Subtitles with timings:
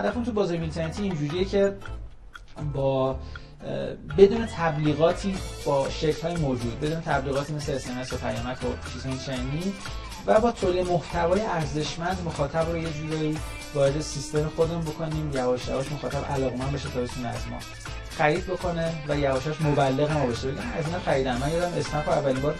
[0.00, 1.76] هدفمون تو بازار اینترنتی اینجوریه که
[2.74, 3.16] با
[4.18, 5.34] بدون تبلیغاتی
[5.66, 9.72] با شکل های موجود بدون تبلیغاتی مثل اسمس و پیامک و چیزهای چنینی
[10.26, 13.38] و با تولید محتوای ارزشمند مخاطب رو یه جوری
[13.74, 17.58] وارد سیستم خودمون بکنیم یواش یواش مخاطب علاقمند بشه تا بتونه از ما
[18.10, 21.36] خرید بکنه و یواشاش مبلغ ما بشه بگم از اینا خریدم.
[21.36, 22.54] من یادم اسنپ اولین بار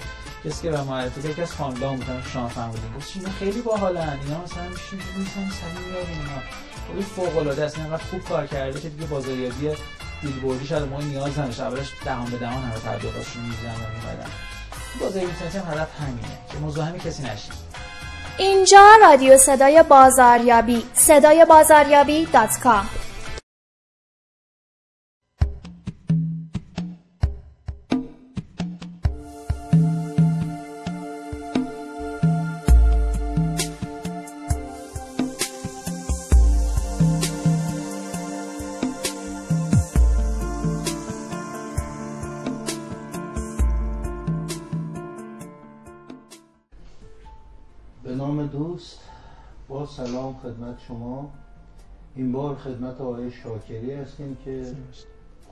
[0.45, 4.19] کسی که به معرفی یکی از خاندان بودن شما فهمیدین گفت اینا خیلی باحالن.
[4.25, 6.70] اینا مثلا میشین میسن سلیمی اینا.
[6.87, 7.79] خیلی فوق العاده است.
[7.79, 9.71] اینقدر خوب کار کرده که دیگه بازاریابی
[10.23, 14.31] بیلبوردی شده ما نیاز نداشت اولش دهان به دهان همه تبلیغاتشون می‌زنن و میمدن
[15.01, 17.53] بازار اینترنتی هم هدف همینه که مزاحم کسی نشید
[18.39, 20.87] اینجا رادیو صدای بازاریابی.
[20.95, 22.87] صدای بازاریابی دات کام.
[49.87, 51.31] سلام خدمت شما.
[52.15, 54.77] این بار خدمت آقای شاکری هستیم که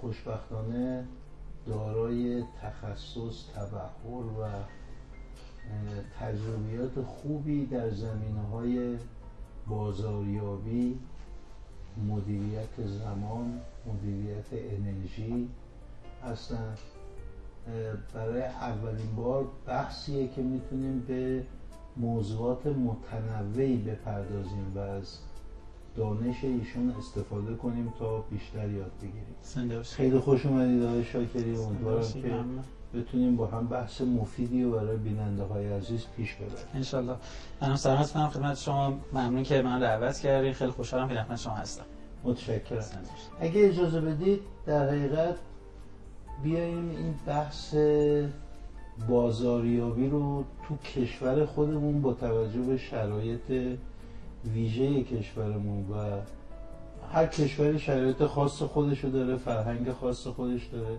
[0.01, 1.05] خوشبختانه
[1.67, 4.49] دارای تخصص تبحر و
[6.21, 8.97] تجربیات خوبی در زمینه های
[9.67, 10.99] بازاریابی
[12.09, 15.49] مدیریت زمان مدیریت انرژی
[16.25, 16.75] هستن.
[18.15, 21.45] برای اولین بار بحثیه که می‌تونیم به
[21.99, 25.19] موضوعات متنوعی بپردازیم و از
[25.97, 29.83] دانش ایشون استفاده کنیم تا بیشتر یاد بگیریم.
[29.83, 31.57] خیلی خوش اومدید آقای شاکری.
[31.57, 36.67] امیدوارم که بتونیم با هم بحث مفیدی و برای بیننده های عزیز پیش ببریم.
[36.75, 37.17] انشالله.
[37.63, 38.99] من هم سرحس کنم خدمت شما.
[39.13, 40.53] ممنون که من دعوت کردین.
[40.53, 41.09] خیلی خوشحالم.
[41.09, 41.85] که شما هستم.
[42.25, 42.83] متشکرم.
[43.41, 45.37] اگه اجازه بدید در حقیقت
[46.43, 47.75] بیایم این بحث
[49.09, 53.77] بازاریابی رو تو کشور خودمون با توجه به شرایط
[54.55, 56.21] ویژه کشورمون و
[57.13, 60.99] هر کشوری شرایط خاص خودش رو داره فرهنگ خاص خودش داره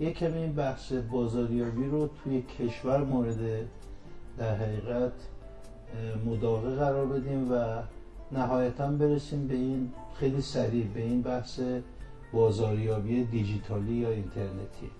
[0.00, 3.38] یه کمی این بحث بازاریابی رو توی کشور مورد
[4.38, 5.12] در حقیقت
[6.26, 7.82] مداقه قرار بدیم و
[8.32, 11.60] نهایتا برسیم به این خیلی سریع به این بحث
[12.32, 14.90] بازاریابی دیجیتالی یا اینترنتی.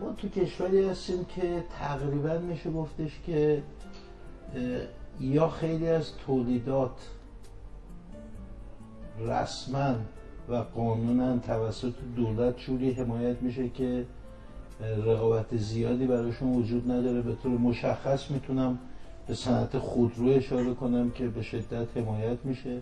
[0.00, 3.62] ما تو کشوری هستیم که تقریبا میشه گفتش که
[5.20, 7.08] یا خیلی از تولیدات
[9.20, 9.94] رسما
[10.48, 14.04] و قانونا توسط دولت جوری حمایت میشه که
[15.06, 17.22] رقابت زیادی براشون وجود نداره.
[17.22, 18.78] به طور مشخص می‌تونم
[19.26, 22.80] به صنعت خودرو اشاره کنم که به شدت حمایت میشه.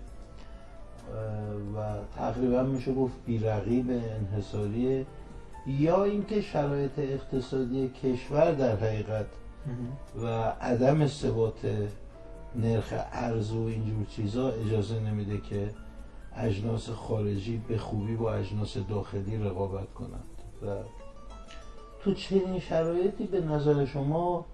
[1.77, 5.07] و تقریبا میشه گفت بیرقیب انحصاریه.
[5.67, 9.27] یا اینکه شرایط اقتصادی کشور در حقیقت
[10.23, 10.27] و
[10.61, 11.67] عدم ثبات
[12.57, 15.71] نرخ ارز و اینجور چیزا اجازه نمیده که
[16.37, 20.25] اجناس خارجی به خوبی با اجناس داخلی رقابت کنند.
[20.63, 20.67] و
[22.01, 24.47] تو چنین شرایطی به نظر شما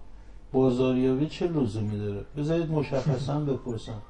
[0.51, 4.01] بازاریابی چه لزومی داره؟ بذارید مشخصا بپرسم.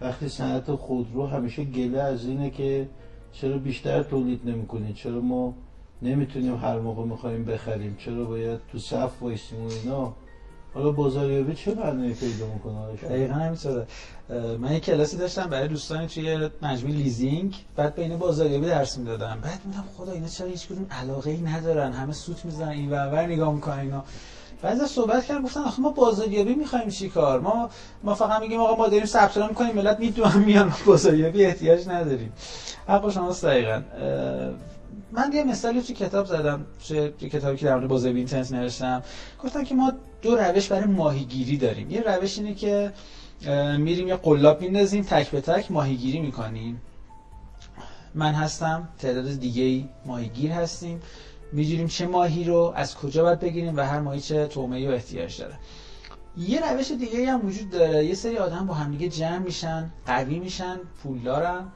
[0.00, 2.88] وقتی صنعت خودرو همیشه گله از اینه که
[3.32, 5.54] چرا بیشتر تولید نمی‌کنید؟ چرا ما
[6.02, 7.96] نمی‌تونیم هر موقع می‌خوایم بخریم.
[8.04, 10.14] چرا باید تو صف وایسیم و اینا؟
[10.74, 13.86] حالا بازاریابی چه معنی پیدا می‌کنه؟ دقیقا همینطوره
[14.60, 17.54] من یه کلاسی داشتم برای دوستانی توی مجموعه لیزینگ.
[17.76, 19.38] بعد بین بازاریابی درس می‌دادم.
[19.42, 21.92] بعد میگم خدا اینا چرا هیچ کدوم علاقه ای ندارن.
[21.92, 24.04] همه سوت می‌زنن این ور نگاه می‌کنن اینا.
[24.62, 27.70] بعد صحبت کردن گفتن آخه ما بازاریابی می‌خوایم چیکار ما
[28.02, 32.32] ما فقط میگیم آقا ما داریم ثبت نام می‌کنیم ملت می‌دونن میان بازاریابی احتیاج نداریم.
[32.88, 33.80] حق شما دقیقاً.
[35.12, 39.02] من یه مثالی تو کتاب زدم تو کتابی که در مورد بازار اینترنت نوشتم.
[39.42, 39.92] گفتم که ما
[40.22, 41.90] دو روش برای ماهیگیری داریم.
[41.90, 42.92] یه روش اینه که
[43.78, 46.82] میریم یه قلاب میندازیم تک به تک ماهیگیری می‌کنیم.
[48.14, 51.00] من هستم تعداد دیگه ماهیگیر هستیم.
[51.52, 55.38] می‌گیریم چه ماهی رو از کجا باید بگیریم و هر ماهی چه تومه و احتیاج
[55.38, 55.54] داره.
[56.36, 58.04] یه روش دیگه هم وجود داره.
[58.04, 61.68] یه سری آدم با همدیگه جمع میشن قوی میشن پولدارن.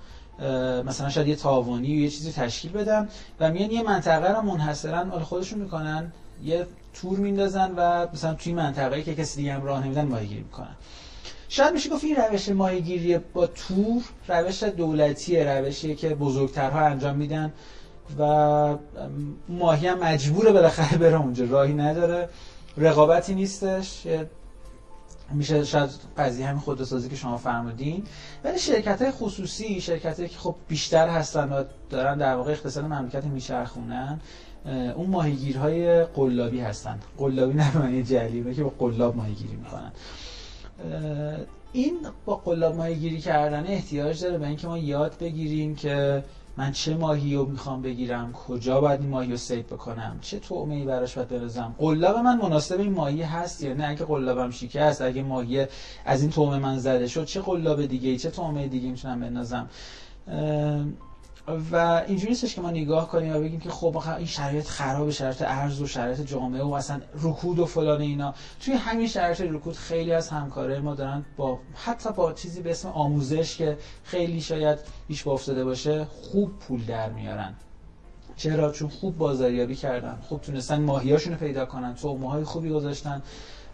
[0.86, 3.08] مثلا شاید یه تاوانی یه چیزی تشکیل بدن
[3.40, 6.12] و میان یه منطقه رو منحصرا مال خودشون می‌کنن
[6.44, 10.76] یه تور میندازن و مثلا توی منطقه‌ای که کسی دیگه هم راه نمیدن ماهیگیری می‌کنن.
[11.48, 17.52] شاید میشه گفت این روش ماهیگیری با تور روش دولتیه روشیه که بزرگترها انجام میدن
[18.18, 18.74] و
[19.48, 22.28] ماهی هم مجبوره بالاخره بره اونجا راهی نداره.
[22.76, 24.06] رقابتی نیستش
[25.30, 28.04] میشه شاید قضیه همین خودروسازی که شما فرمودین.
[28.44, 33.24] ولی شرکت های خصوصی شرکت که خب بیشتر هستن و دارن در واقع اقتصاد مملکت
[33.24, 34.20] میچرخونن
[34.96, 36.98] اون ماهیگیرهای قلابی هستن.
[37.18, 39.92] قلابی نه معنی جلی که با قلاب ماهیگیری می‌کنن.
[41.72, 46.24] این با قلاب ماهیگیری کردن احتیاج داره به اینکه ما یاد بگیریم که
[46.56, 50.74] من چه ماهی رو می‌خوام بگیرم؟ کجا باید این ماهی رو سیب بکنم؟ چه طعمه
[50.74, 55.02] ای براش باید برزم قلاب من مناسب این ماهی هست یا نه؟ اگه قلابم شکست
[55.02, 55.66] اگه ماهی
[56.04, 59.68] از این طعمه من زده شد چه قلاب دیگه چه طعمه دیگه می‌تونم بندازم؟
[61.72, 65.42] و اینجوری نیستش که ما نگاه کنیم و بگیم که خب این شرایط خراب شرایط
[65.42, 68.34] ارز و شرایط جامعه و اصلا رکود و فلان اینا.
[68.60, 72.88] توی همین شرایط رکود خیلی از همکاره ما دارن با حتی با چیزی به اسم
[72.88, 74.78] آموزش که خیلی شاید
[75.08, 77.54] بیش با افتاده باشه خوب پول در میارن.
[78.36, 80.18] چرا؟ چون خوب بازاریابی کردن.
[80.28, 81.94] خوب تونستن ماهیاشون رو پیدا کنن.
[81.94, 83.22] تو های خوبی گذاشتن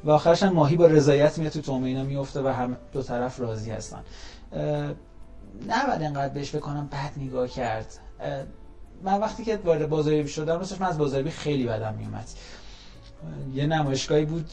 [0.04, 3.70] و آخرش ماهی با رضایت میاد تو تومه اینا میفته و هم دو طرف راضی
[3.70, 4.00] هستن.
[5.68, 7.98] نباید انقدر بهش بکنم بد نگاه کرد.
[9.02, 12.28] من وقتی که وارد بازاریابی شدم راستش من از بازاریابی خیلی بدم میومد.
[13.54, 14.50] یه نمایشگاهی بود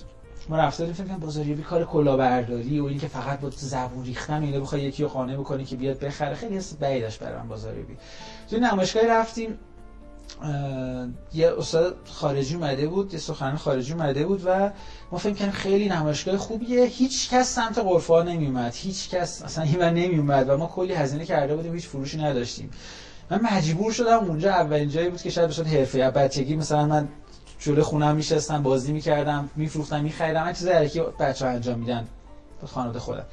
[0.49, 4.81] ما رفته بودیم فکر بازاریابی کار کلاهبرداری و اینکه فقط با زبون ریختن اینو بخوای
[4.81, 7.97] یکی رو قانع بکنی که بیاد بخره خیلی حس بدی داشت برام بازاریابی.
[8.49, 9.59] تو نمایشگاهی رفتیم
[11.33, 14.71] یه استاد خارجی اومده بود یه سخنران خارجی اومده بود و
[15.11, 16.85] ما فکر کنیم خیلی نمایشگاه خوبیه.
[16.85, 21.55] هیچ کس سمت قرفا نمیومد هیچ کس اصلا این نمیومد و ما کلی هزینه کرده
[21.55, 22.71] بودیم هیچ فروشی نداشتیم.
[23.29, 27.07] من مجبور شدم اونجا اولین جایی بود که شاید بشد حرفه بچگی مثلا من
[27.59, 32.07] جلوی خونم میشستم بازی می‌کردم میفروختم میخریدم هر چیزی که بچه ها انجام میدن
[32.61, 33.25] به خانواده خودم.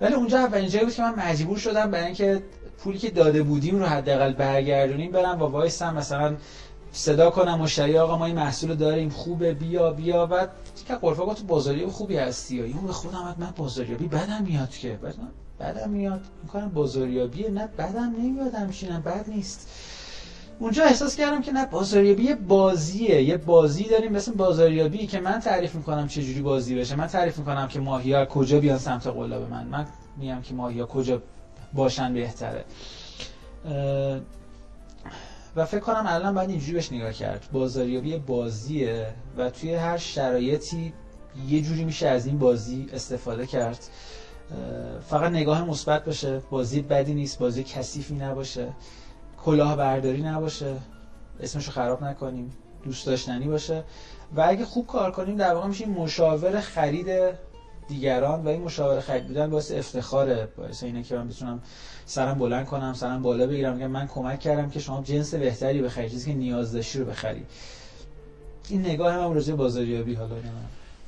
[0.00, 2.42] ولی اونجا اولین جایی بود که من مجبور شدم برای اینکه
[2.78, 6.36] پولی که داده بودیم رو حداقل برگردونیم برم و وایسم مثلا
[6.92, 9.08] صدا کنم مشتری آقا ما این محصول داریم.
[9.08, 10.26] خوبه بیا بیا.
[10.26, 10.50] بعد
[10.88, 14.98] که قرفا گفت بازاری خوبی هستی اون به خودم من بازاریابی بدم میاد که.
[15.02, 15.14] بعد
[15.60, 16.20] بدم میاد.
[16.42, 19.68] می‌کنم بازاریابی نه بدم نمیاد همشینم بد نیست.
[20.58, 23.22] اونجا احساس کردم که نه بازاریابی یه بازیه.
[23.22, 26.96] یه بازی داریم مثل بازاریابی که من تعریف می‌کنم چه جوری بازی بشه.
[26.96, 29.66] من تعریف می‌کنم که ماهیا کجا بیان سمت قلاب من.
[29.66, 31.22] من میگم که ماهیا کجا
[31.74, 32.64] باشن بهتره.
[35.56, 37.48] و فکر کنم الان باید اینجوری بهش نگاه کرد.
[37.52, 39.06] بازاریابی بازیه
[39.36, 40.92] و توی هر شرایطی
[41.48, 43.78] یه جوری میشه از این بازی استفاده کرد.
[45.08, 46.38] فقط نگاه مثبت باشه.
[46.50, 48.68] بازی بدی نیست بازی کثیفی نباشه.
[49.44, 50.76] کلاه برداری نباشه.
[51.40, 52.52] اسمشو خراب نکنیم.
[52.84, 53.84] دوست داشتنی باشه.
[54.36, 57.06] و اگه خوب کار کنیم در واقع میشیم مشاور خرید
[57.90, 61.62] دیگران و این مشاور خرید بودن باعث افتخاره باعث اینه که من بتونم
[62.06, 66.10] سرم بلند کنم سرم بالا بگیرم میگم من کمک کردم که شما جنس بهتری بخری
[66.10, 67.42] چیزی که نیاز داشتی رو بخری.
[68.68, 70.34] این نگاه هم راجع بازاریابی حالا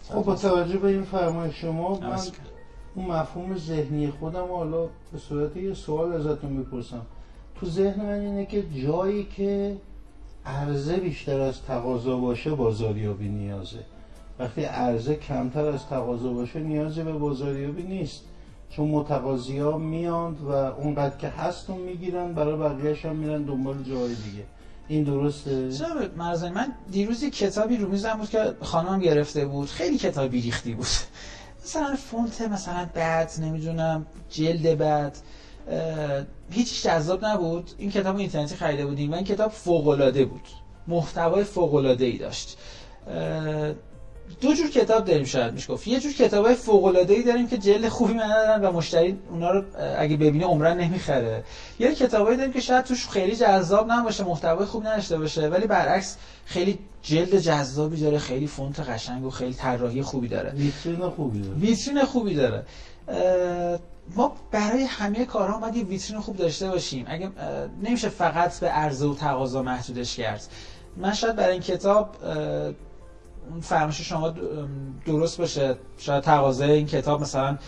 [0.09, 2.19] خب با توجه به این فرمایش شما من
[2.95, 7.03] اون مفهوم ذهنی خودم حالا به صورت یه سوال ازتون می‌پرسم.
[7.61, 9.77] تو ذهن من اینه که جایی که
[10.47, 13.79] عرضه بیشتر از تقاضا باشه بازاریابی نیازه.
[14.43, 18.21] وقتی عرضه کمتر از تقاضا باشه نیازی به بازاریابی نیست.
[18.71, 24.15] چون متقاضی ها میاند و اونقدر که هستون می‌گیرن برای بقیهش هم میرن دنبال جای
[24.15, 24.45] دیگه.
[24.89, 25.71] این درسته؟
[26.17, 29.69] مرزای من دیروز کتابی رو میزم بود که خانم گرفته بود.
[29.69, 30.87] خیلی کتابی ریختی بود.
[31.65, 35.17] مثلا فونت مثلا بد نمی‌دونم جلد بد
[36.51, 37.71] هیچ جذاب نبود.
[37.79, 40.49] این کتاب اینترنتی خریده بودیم و این کتاب فوق العاده بود.
[40.89, 42.59] محتوای فوق داشت.
[44.41, 47.59] دو جور کتاب داریم شاید میشه گفت یه جور کتابای فوق العاده ای داریم که
[47.59, 49.65] جلد خوبی ندارن و مشتری اونا رو
[49.99, 51.45] اگه ببینه عمرن نمی‌خره.
[51.79, 56.17] یه کتابایی داریم که شاید توش خیلی جذاب نباشه محتوای خوب نداشته باشه ولی برعکس
[56.45, 60.51] خیلی جلد جذابی داره خیلی فونت قشنگ و خیلی طراحی خوبی داره.
[60.51, 61.55] ویترین خوبی داره.
[61.55, 62.65] ویترین خوبی داره.
[64.17, 67.05] ما برای همه کارها باید یه ویترین خوب داشته باشیم.
[67.09, 67.31] اگه
[67.83, 70.43] نمیشه فقط به عرضه و تقاضا محدودش کرد.
[70.97, 72.17] من شاید برای این کتاب
[73.51, 74.35] اون فرمایش شما
[75.07, 75.77] درست باشه.
[75.99, 77.59] شاید تقاضای این کتاب مثلا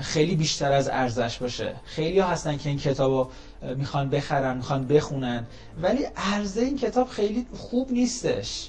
[0.00, 1.74] خیلی بیشتر از ارزش باشه.
[1.84, 3.30] خیلی ها هستن که این کتاب رو
[3.74, 5.46] می‌خوان بخرن می‌خوان بخونن.
[5.82, 8.68] ولی عرضه این کتاب خیلی خوب نیستش.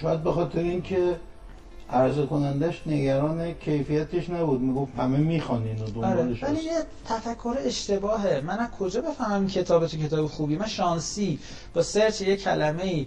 [0.00, 1.16] شاید به خاطر اینکه
[1.90, 4.60] عرضه کنندش نگران کیفیتش نبود.
[4.60, 6.22] می‌گفت همه می‌خوان اینو آره.
[6.22, 8.40] ولی یه تفکر اشتباهه.
[8.40, 11.38] من از کجا بفهمم کتاب تو کتاب خوبی؟ من شانسی
[11.74, 13.06] با سرچ یه کلمه ای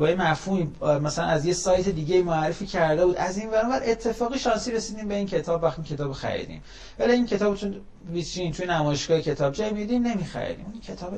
[0.00, 3.16] با یه مفهومی مثلا از یه سایت دیگه معرفی کرده بود.
[3.16, 6.62] از این ور اتفاقی شانسی رسیدیم به این کتاب وقتی کتاب خریدیم.
[6.98, 7.76] ولی این کتاب چون
[8.12, 11.12] ویترین توی نمایشگاه کتاب جای میدیم نمی‌خریم این کتاب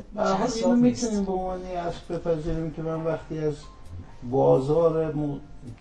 [0.56, 3.54] اینو می‌تونیم به عنوان اصل بپذیریم که من وقتی از
[4.30, 5.14] بازار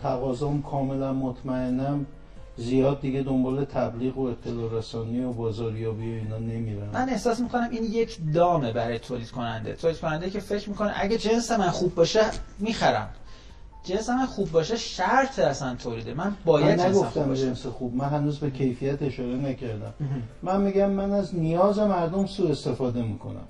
[0.02, 2.06] تقاضام کاملا مطمئنم
[2.58, 7.68] زیاد دیگه دنبال تبلیغ و اطلاع رسانی و بازاریابی و اینا نمیرن من احساس می‌کنم
[7.72, 11.96] این یک دامه برای تولید کننده تولید کننده که فکر می‌کنه اگه جنس من خوب
[11.96, 12.22] باشه
[12.60, 13.10] می‌خرم.
[13.84, 16.14] جنس من خوب باشه شرط اصلا تولیده.
[16.14, 17.46] من باید من جنسم خوب نگفتم باشه.
[17.46, 17.96] جنس خوب.
[17.96, 19.94] من هنوز به کیفیت اشاره نکردم.
[20.44, 23.48] من میگم من از نیاز مردم سوء استفاده می‌کنم.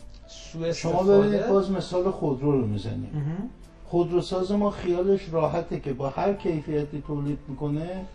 [0.48, 1.18] شما استفاده.
[1.18, 3.50] ببینید باز مثال خودرو رو می‌زنیم.
[3.86, 8.06] خودروساز ما خیالش راحته که با هر کیفیتی تولید می‌کنه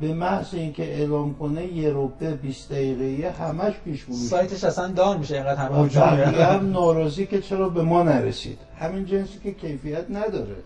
[0.00, 5.18] به محض اینکه اعلام کنه یه روبه 20 دقیقه همش پیش فروش سایتش اصلا دان
[5.18, 6.44] میشه اینقدر همه.
[6.44, 8.58] هم ناراضی که چرا به ما نرسید.
[8.78, 10.56] همین جنسی که کیفیت نداره.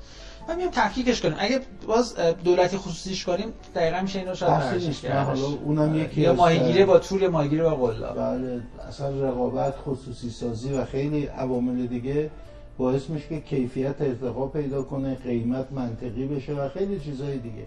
[0.49, 1.35] من میام تحقیقش کنیم.
[1.39, 4.93] اگه باز دولتی خصوصیش کنیم دقیقا میشه این رو شاید.
[5.03, 5.41] کردش.
[5.41, 10.73] حالا اونم یکی یا ماهیگیری با طول ماهیگیری با قلاب بله اصلا رقابت خصوصی سازی
[10.73, 12.31] و خیلی عوامل دیگه
[12.79, 17.67] باعث میشه که کیفیت ارتقا پیدا کنه قیمت منطقی بشه و خیلی چیزهای دیگه.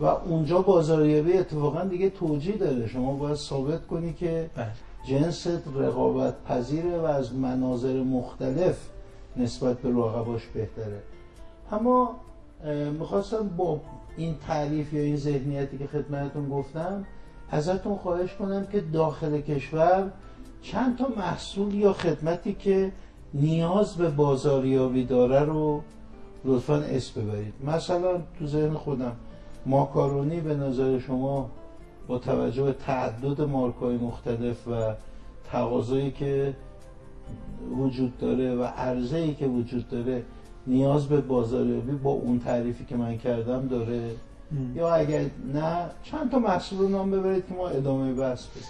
[0.00, 2.88] و اونجا بازاریابی اتفاقا دیگه توجیه داره.
[2.88, 4.66] شما باید ثابت کنی که بله.
[5.06, 8.76] جنست رقابت پذیره و از مناظر مختلف
[9.36, 11.02] نسبت به رقباش بهتره.
[11.72, 12.16] اما
[12.98, 13.80] می‌خواستم با
[14.16, 17.04] این تعریف یا این ذهنیتی که خدمتتون گفتم
[17.50, 20.10] ازتون خواهش کنم که داخل کشور
[20.62, 22.92] چند تا محصول یا خدمتی که
[23.34, 25.80] نیاز به بازاریابی داره رو
[26.44, 27.54] لطفا اسم ببرید.
[27.66, 29.12] مثلا تو ذهن خودم
[29.66, 31.50] ماکارونی به نظر شما
[32.06, 34.94] با توجه به تعدد مارکای مختلف و
[35.52, 36.56] تقاضایی که
[37.78, 40.22] وجود داره و عرضه‌ای که وجود داره
[40.66, 44.10] نیاز به بازاریابی با اون تعریفی که من کردم داره
[44.52, 44.76] م.
[44.76, 48.68] یا اگر نه چند تا محصول رو نام ببرید که ما ادامه بحث بدیم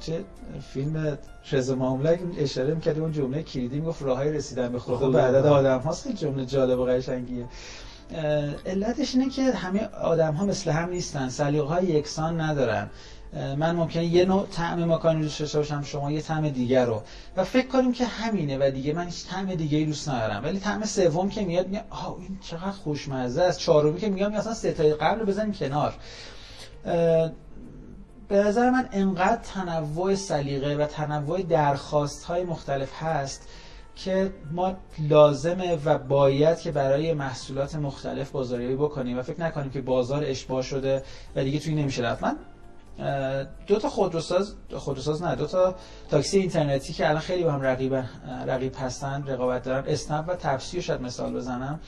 [0.00, 0.24] چه
[0.60, 1.18] فیلم
[1.52, 5.10] رضا معاملک اشاره می‌کرد اون جمله کلیدی می‌گفت راههای رسیدن به خدا خدا.
[5.10, 7.44] به عدد آدم هاست خیلی جمله جالب و قشنگیه
[8.66, 12.90] علتش اینه که همه آدم ها مثل هم نیستن سلیقه های یکسان ندارن.
[13.32, 17.02] من ممکنه یه نوع طعم ماکارونی دوست داشته باشم شما یه طعم دیگر رو.
[17.36, 20.44] و فکر کنیم که همینه و دیگه من هیچ طعم دیگه ای دوست ندارم.
[20.44, 23.58] ولی طعم سوم که میاد میگه آه این چقدر خوشمزه است.
[23.58, 25.94] چهارمی که میاد میگه اصلا ستای قبل رو بزنیم کنار.
[28.28, 33.48] به نظر من انقدر تنوع سلیقه و تنوع درخواست های مختلف هست
[33.96, 39.80] که ما لازمه و باید که برای محصولات مختلف بازاریابی بکنیم و فکر نکنیم که
[39.80, 41.02] بازار اشباع شده
[41.36, 42.22] و دیگه توی نمیشه رفت.
[42.22, 42.36] من
[43.66, 45.74] دو تا خودروساز خودروساز نه دو تا
[46.10, 48.04] تاکسی اینترنتی که الان خیلی با هم رقیب
[48.46, 49.84] رقیب هستن رقابت دارن.
[49.86, 51.80] اسنپ و تپسی رو شاید مثال بزنم.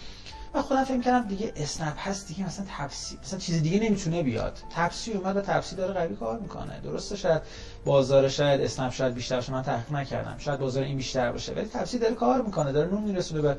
[0.62, 4.58] خودم فکر کردم دیگه اسنپ هست دیگه مثلا تپسی مثلا چیز دیگه نمی‌تونه بیاد.
[4.76, 6.80] تپسی اومد و تپسی داره قوی کار می‌کنه.
[6.84, 7.42] درسته شاید
[7.84, 10.34] بازار شاید اسنپ شاید بیشتر باشه من تحقیق نکردم.
[10.38, 13.56] شاید بازار این بیشتر باشه ولی تپسی داره کار می‌کنه داره نون میرسونه به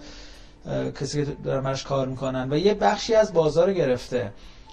[0.92, 2.48] کسی که دارن براش کار می‌کنن.
[2.52, 4.32] و یه بخشی از بازار گرفته.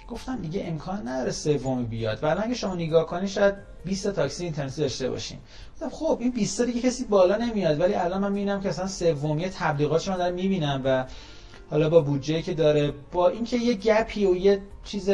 [0.09, 2.25] گفتم دیگه امکان نداره سومی بیاد.
[2.25, 3.55] الان اگه شما نگاه کنی شاید
[3.85, 5.39] 20 تا تاکسی اینترنتی داشته باشیم
[5.75, 7.81] گفتم خب این 20 تا دیگه کسی بالا نمیاد.
[7.81, 11.05] ولی الان من می‌بینم که اصلا سومی تبلیغاتش من دارم می‌بینم و
[11.71, 15.11] حالا با بودجه که داره با اینکه یه گپی و یه چیز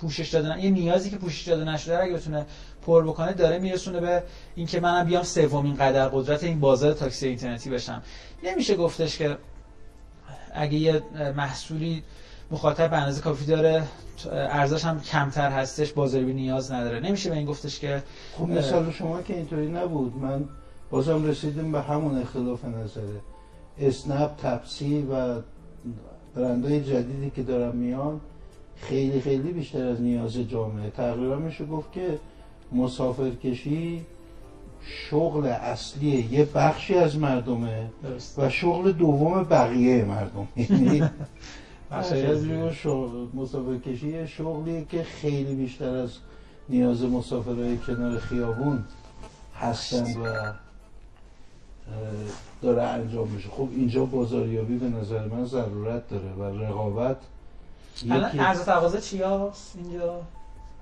[0.00, 2.46] پوشش داده نه- یه نیازی که پوشش داده نشده اگه بتونه
[2.86, 4.22] پر بکنه داره میرسونه به
[4.54, 8.02] اینکه منم بیام سومین قدر قدرت این بازار تاکسی اینترنتی بشم.
[8.44, 9.38] نمیشه گفتش که
[10.54, 11.02] اگه یه
[11.36, 12.02] محصولی
[12.50, 13.82] مخاطب به اندازه کافی داره
[14.32, 17.00] ارزش هم کمتر هستش بازاریابی نیاز نداره.
[17.00, 18.02] نمیشه به این گفتش که
[18.38, 20.16] خب مثال شما که اینطوری نبود.
[20.16, 20.44] من
[20.90, 23.20] بازم رسیدیم به همون اختلاف نظره.
[23.80, 25.34] اسنپ تپسی و
[26.34, 28.20] برندهای جدیدی که دارن میان
[28.76, 30.90] خیلی خیلی بیشتر از نیاز جامعه.
[30.90, 32.18] تقریبا میشه گفت که
[32.72, 34.06] مسافرکشی
[34.82, 38.38] شغل اصلی یه بخشی از مردمه درست.
[38.38, 40.48] و شغل دوم بقیه مردم.
[40.56, 41.02] یعنی
[42.82, 46.10] شغل مسافرکشی یه شغلیه که خیلی بیشتر از
[46.68, 48.84] نیاز مسافرهای کنار خیابون
[49.60, 50.52] هستند و
[52.62, 57.16] داره انجام میشه خب اینجا بازاریابی به نظر من ضرورت داره و رقابت
[58.10, 60.20] الان ارز تقاضا چی هست اینجا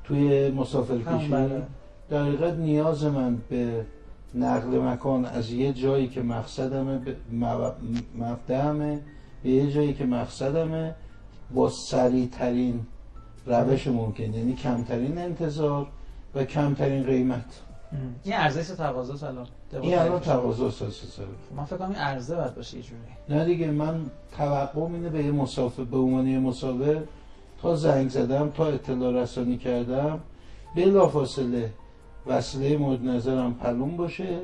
[0.04, 1.62] توی همون مسافرکشی بله.
[2.10, 3.86] در حقیقت نیاز من به
[4.34, 7.74] نقل مکان از یه جایی که مقصدمه به مب-
[8.18, 9.00] مبدأمه
[9.42, 10.94] به یه جایی که مقصدمه
[11.54, 12.86] با سریع ترین
[13.46, 15.86] روش ممکن یعنی کمترین انتظار
[16.34, 17.44] و کمترین قیمت.
[18.24, 19.46] این ارزش تقاضا الان
[19.82, 21.06] این الان تقاضا اساسی
[21.56, 23.00] من فکر کنم این عرضه باید باشه یه جوری.
[23.28, 27.02] نه دیگه من توقع اینه به یه مسافر به عنوان یه مسافر
[27.62, 30.20] تا زنگ زدم تا اطلاع رسانی کردم
[30.76, 31.72] بلافاصله
[32.26, 34.38] وسیله مورد نظرم پلون باشه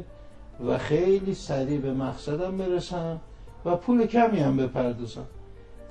[0.66, 3.21] و خیلی سریع به مقصدم برسم
[3.64, 5.26] و پول کمی هم بپردازم.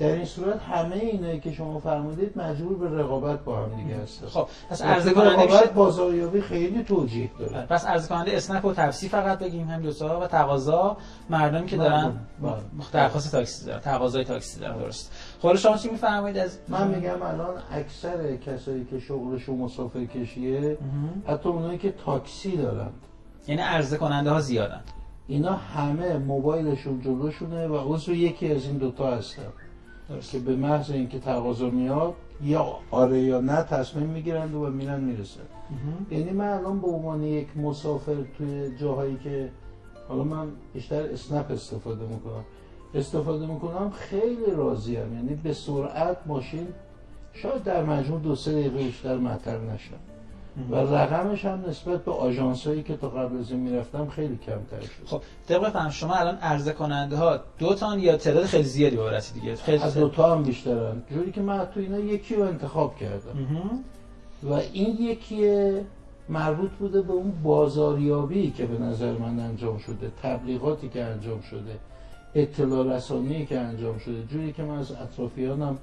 [0.02, 4.26] در این صورت همه اینایی که شما فرمودید مجبور به رقابت با هم دیگه هست
[4.26, 7.66] خب پس عرضه کننده میشه بازاریابی خیلی توجیه داره.
[7.66, 10.98] پس عرضه کننده اسنپ و تپسی فقط بگیم هم دو تا و تقاضا.
[11.30, 12.14] مردمی که دارن.
[12.42, 12.54] بله.
[12.92, 15.12] درخواست تاکسی دارن تقاضای تاکسی دارن درست.
[15.42, 21.24] خب شما چی میفرمایید از من میگم الان اکثر کسایی که شغلشون مسافر کشیه مهم.
[21.28, 22.94] حتی اونایی که تاکسی دارند
[23.48, 24.82] یعنی عرضه کننده ها زیادن.
[25.28, 29.44] اینا همه موبایلشون جلوشونه و عضو یکی از این دوتا هستن.
[30.20, 32.14] که به محض اینکه تقاضا میاد
[32.44, 35.42] یا آره یا نه تصمیم می‌گیرند و میرن می‌رسن.
[36.12, 39.50] یعنی من الان به عنوان یک مسافر توی جاهایی که
[40.08, 42.44] حالا من بیشتر اسنپ استفاده می‌کنم.
[42.96, 45.14] استفاده می‌کنم خیلی راضیم.
[45.16, 46.68] یعنی به سرعت ماشین
[47.34, 50.11] شاید در مجموع دو سه دقیقه بیشتر مطر نشم.
[50.72, 54.82] و رقمش هم نسبت به آژانس هایی که تا قبل از این می‌رفتم خیلی کمتر
[54.82, 55.06] شد.
[55.06, 59.40] خب طبق فهم شما الان عرضه کننده ها دو تان یا تعداد خیلی زیادی بابرسی
[59.40, 61.02] دیگه؟ خیلی از دوتا هم بیشترن.
[61.14, 63.48] جوری که من تو اینا یکی رو انتخاب کردم.
[64.44, 65.72] و این یکی
[66.30, 71.80] مربوط بوده به اون بازاریابی که به نظر من انجام شده تبلیغاتی که انجام شده
[72.36, 74.24] اطلاع رسانی که انجام شده.
[74.24, 75.78] جوری که من از اطرافیانم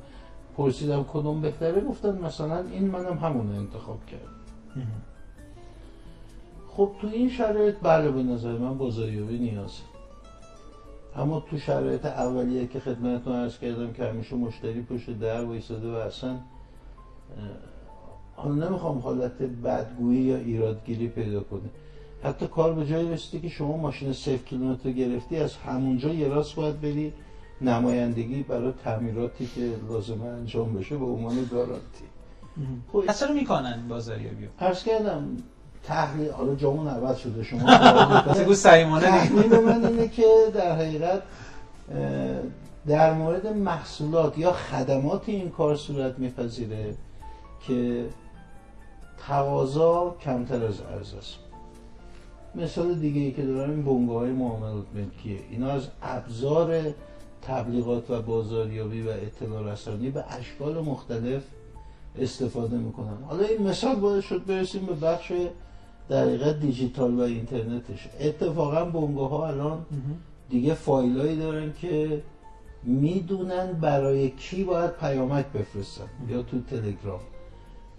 [0.56, 4.37] پرسیدم کدوم بهتره گفتن مثلا این منم همون انتخاب کردم.
[6.68, 9.82] خب تو این شرایط بله به نظر من بازاریابی نیازه
[11.16, 15.94] اما تو شرایط اولیه که خدمتتون عرض کردم که همیشه مشتری پشت در وایساده و
[15.94, 16.36] اصلا
[18.36, 21.68] حالا نمی‌خوام حالت بدگویی یا ایرادگیری پیدا کنه.
[22.22, 26.54] حتی کار به جایی رسیده که شما ماشین صفر کیلومتر گرفتی از همونجا یه راست
[26.56, 27.12] باید بری.
[27.60, 32.04] نمایندگی برای تعمیراتی که لازمه انجام بشه به عنوان گارانتی.
[32.92, 33.12] خب.
[33.12, 35.36] چرا می‌کنن بازاریابی؟ رو عرض کردم
[35.82, 37.60] تحلیل حالا جامون عوض شده شما
[38.34, 39.00] بگو دیگه.
[39.00, 41.22] تحلیل من اینه که در حقیقت
[42.86, 46.94] در مورد محصولات یا خدمات این کار صورت میپذیره
[47.66, 48.06] که
[49.28, 51.34] تقاضا کمتر از عرضه است.
[52.54, 56.94] مثال دیگه ای که دارم این بنگاه های معاملات ملکیه اینا از ابزار
[57.42, 61.42] تبلیغات و بازاریابی و اطلاع رسانی به اشکال مختلف
[62.20, 63.16] استفاده می‌کنن.
[63.28, 65.32] حالا این مثال باید شد برسیم به بخش
[66.08, 68.08] در حقیقت دیجیتال و اینترنتش.
[68.20, 69.86] اتفاقا بنگاه ها الان.
[70.50, 72.22] دیگه فایلایی دارن که
[72.82, 77.20] می‌دونن برای کی باید پیامک بفرستن یا تو تلگرام.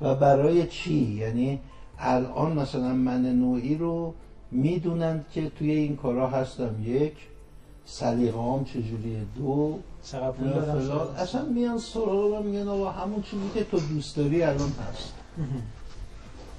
[0.01, 1.59] و برای چی؟ یعنی
[1.99, 4.13] الان مثلا من نوعی رو
[4.51, 6.75] می‌دونن که توی این کارا هستم.
[6.83, 7.13] یک
[7.91, 13.79] سلیقه‌ام چجوریه دو چقدر پول دادم؟ اصلا میان سراغ میگن آقا همون چیزی که تو
[13.79, 15.13] دوست داری الان هست.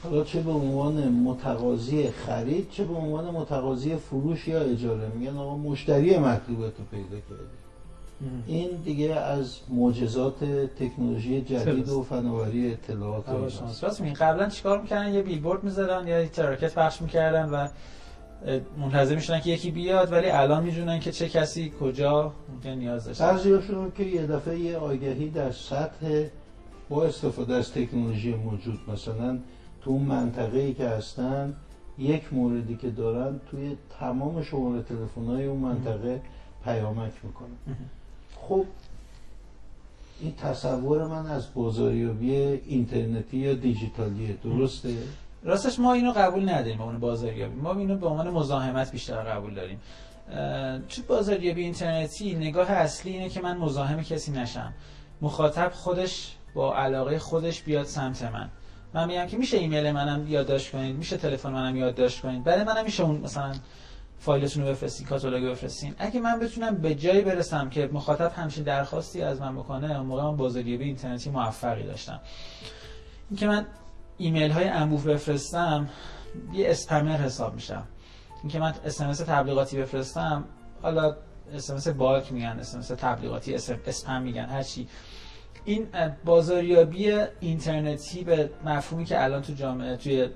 [0.03, 5.57] حالا چه به عنوان متقاضی خرید چه به عنوان متقاضی فروش یا اجاره میگن آقا
[5.57, 7.61] مشتری مطلوبه تو پیدا کردی.
[8.47, 10.45] این دیگه از معجزات
[10.79, 11.89] تکنولوژی جدید.
[11.89, 13.25] و فناوری اطلاعات.
[13.83, 17.69] راست میگی قبلا چیکار می‌کردن یه بیلبورد می‌زدن یا یه تراکت پخش می‌کردن و
[18.79, 23.25] منتظر می‌شدن که یکی بیاد ولی الان می‌دونن که چه کسی کجا ممکن نیاز داشته
[23.25, 26.25] بعضیاشون که یه دفعه یه آگهی در سطح
[26.89, 29.39] با استفاده از تکنولوژی موجود مثلا
[29.83, 31.55] تو اون منطقه ای که هستن
[31.99, 36.21] یک موردی که دارن توی تمام شماره تلفن های اون منطقه
[36.65, 37.77] پیامک می‌کنن.
[38.37, 38.65] خب
[40.21, 44.89] این تصور من از بازاریابی اینترنتی یا دیجیتالیه درسته؟
[45.43, 47.55] راستش ما اینو قبول نداریم به عنوان بازاریابی.
[47.55, 49.81] ما اینو به عنوان مزاحمت بیشتر قبول داریم.
[50.89, 54.75] تو بازاریابی اینترنتی نگاه اصلی اینه که من مزاحم کسی نشم.
[55.23, 58.49] مخاطب خودش با علاقه خودش بیاد سمت من.
[58.95, 62.45] من میگم که میشه ایمیل منم یادداشت کنید میشه تلفن منم یادداشت کنید.
[62.45, 63.53] برای منم میشه اون مثلا
[64.19, 65.95] فایلتون رو بفرستین کاتالوگ بفرستین.
[65.99, 70.23] اگه من بتونم به جایی برسم که مخاطب همچین درخواستی از من بکنه اون موقع
[70.23, 72.21] من بازاریابی اینترنتی موفقی داشتم.
[73.31, 73.67] اینکه من
[74.21, 75.89] ایمیل های انبوه بفرستم
[76.53, 77.85] یه اسپمر حساب میشم.
[78.43, 80.45] اینکه من اسمس تبلیغاتی بفرستم
[80.83, 81.17] حالا
[81.55, 84.89] SMS bulk میگن SMS تبلیغاتی اسپم میگن هرچی
[85.65, 90.29] این اه، بازاریابی اینترنتی به مفهومی که الان تو جامعه توی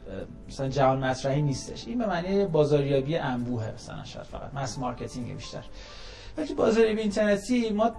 [0.48, 1.86] مثلا جهان مطرحی نیستش.
[1.86, 4.54] این به معنی بازاریابی انبوهه مثلا شاید فقط.
[4.54, 5.64] mass marketing بیشتر.
[6.36, 7.92] ولی بازاریابی اینترنتی ما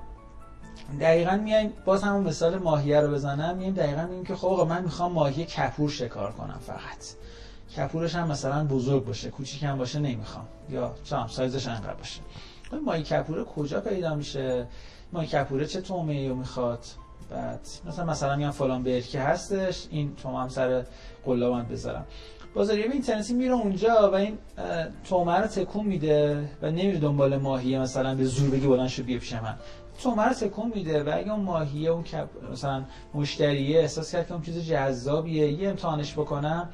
[1.01, 5.11] دقیقا میایم باز همون مثال ماهیه رو بزنم میایم دقیقا میگیم که خب من می‌خوام
[5.11, 7.05] ماهی کپور شکار کنم فقط.
[7.77, 10.45] کپورش هم مثلا بزرگ باشه کوچیک هم باشه نمی‌خوام.
[10.69, 12.21] یا چم سایزش انقدر باشه.
[12.71, 14.67] این ماهی کپوره کجا پیدا میشه؟
[15.13, 16.85] ماهی کپوره چه تومه رو می‌خواد؟
[17.29, 20.85] بعد مثلا مثلا میگم فلان برکه هستش این تومه هم سر
[21.25, 22.05] قلابند بذارم.
[22.53, 24.37] بازاریابی اینترنتی میره اونجا و این
[25.09, 29.19] تومه رو تکون میده و نمیره دنبال ماهیه مثلا به زور بگی بلند شو بیا
[29.19, 29.55] پیش من.
[30.03, 32.03] تومه رو تکون میده و اگه اون ماهیه اون
[32.51, 36.69] مثلا مشتریه احساس کرد که اون چیز جذابیه یه امتحانش بکنم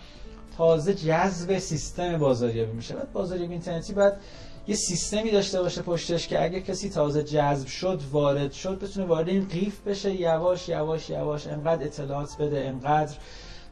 [0.57, 2.95] تازه جذب سیستم بازاریابی میشه.
[2.95, 4.19] بعد بازاریابی اینترنتی بعد
[4.67, 9.29] یه سیستمی داشته باشه پشتش که اگه کسی تازه جذب شد وارد شد بتونه وارد
[9.29, 13.15] این قیف بشه یواش یواش یواش انقدر اطلاعات بده انقدر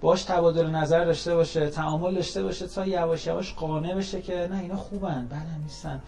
[0.01, 4.59] باش تبادل نظر داشته باشه تعامل داشته باشه تا یواش یواش قانع بشه که نه
[4.59, 6.01] اینا خوبن بعد نیستن.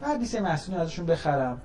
[0.00, 1.60] بعد نیست محصولی ازشون بخرم.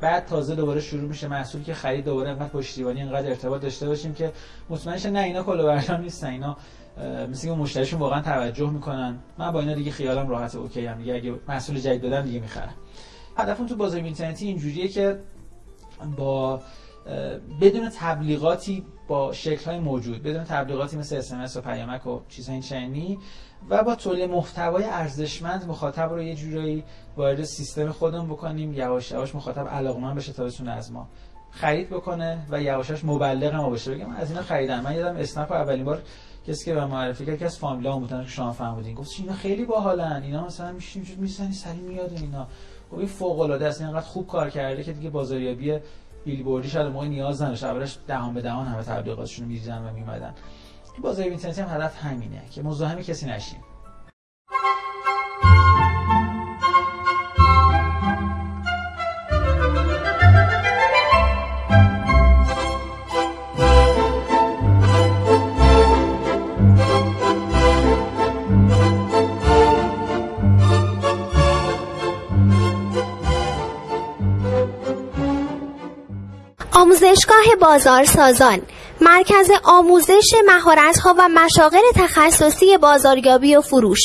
[0.00, 4.14] بعد تازه دوباره شروع میشه محصولی که خرید دوباره انقدر پشتیبانی انقدر ارتباط داشته باشیم
[4.14, 4.32] که
[4.70, 6.56] مطمئن نه اینا کلاهبردار نیستن اینا
[7.30, 9.18] مثل که مشتریشون واقعا توجه می‌کنن.
[9.38, 12.74] من با اینا دیگه خیالم راحت اوکی هم دیگه اگه محصول جدید دادن دیگه می‌خرم.
[13.36, 15.18] هدفم تو بازار اینترنتی اینجوریه که
[16.16, 16.60] با
[17.60, 23.18] بدون تبلیغاتی با شکل های موجود بدون تبلیغاتی مثل اسمس و پیامک و چیزهای چنینی
[23.70, 26.84] و با تولید محتوای ارزشمند مخاطب رو یه جورایی
[27.16, 31.08] وارد سیستم خودمون بکنیم یواش یواش مخاطب علاقمند بشه تا بتونه از ما
[31.50, 35.84] خرید بکنه و یواشاش مبلغ ما بشه بگم از اینا خریدم من یادم اسنپ اولین
[35.84, 36.02] بار
[36.46, 39.64] کسی که به معرفی کرد که از فامیلا بودن که شما فهمیدین گفت اینا خیلی
[39.64, 40.22] باحالن.
[40.22, 42.46] اینا مثلا میشین می‌زنی سری میاد اینا.
[42.90, 45.78] خب این فوق العاده است اینقدر خوب کار کرده که دیگه بازاریابی
[46.26, 47.64] بیلبوردی شده موقع نیاز نداشت.
[47.64, 50.34] اولش دهان به دهان همه تبلیغاتشون رو میریزن و میمدن
[51.02, 53.60] بازاریابی اینترنتی هم هدف همینه که مزاحم کسی نشیم.
[76.86, 78.62] آموزشگاه بازارسازان
[79.00, 84.00] مرکز آموزش مهارت‌ها و مشاغل تخصصی بازاریابی و فروش.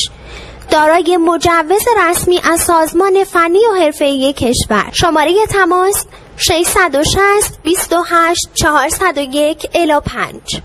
[0.72, 4.92] دارای مجوز رسمی از سازمان فنی و حرفه‌ای کشور.
[4.94, 6.06] شماره تماس
[6.38, 10.62] 660 28 401 الی 5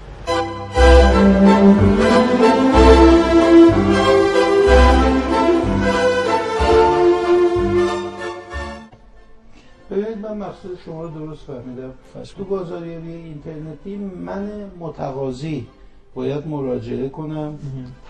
[10.47, 11.93] مقصود شما رو درست فهمیدم.
[12.37, 15.67] تو بازاریابی اینترنتی من متقاضی.
[16.15, 17.59] باید مراجعه کنم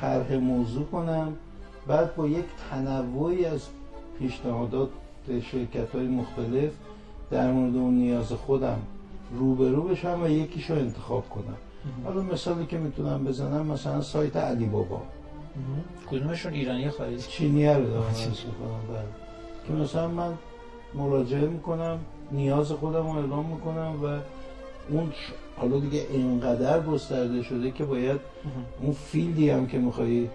[0.01, 1.33] طرح موضوع کنم.
[1.87, 3.67] بعد با یک تنوعی از
[4.19, 4.89] پیشنهادات
[5.53, 6.73] شرکت های مختلف
[7.31, 8.79] در مورد اون نیاز خودم
[9.39, 11.57] روبرو بشم و یکیشو انتخاب کنم.
[12.05, 15.03] حالا مثالی که می‌تونم بزنم مثلا سایت علی بابا.
[16.11, 18.03] کدومشون؟ ایرانی خارجی؟ چینیه رو دارم.
[18.03, 19.03] بله.
[19.67, 20.33] که مثلا من
[20.95, 21.99] مراجعه می‌کنم.
[22.33, 24.19] نیاز خودم رو اعلام می‌کنم و
[24.91, 25.13] اون
[25.57, 28.21] حالا دیگه اینقدر گسترده شده که باید
[28.81, 30.31] اون فیلدی هم که میخوایی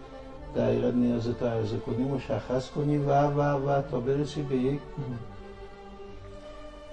[0.55, 4.79] دقیقا نیاز تو عرضه کنی مشخص کنی و و و تا برسی به یک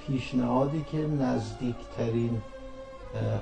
[0.06, 2.42] پیشنهادی که نزدیکترین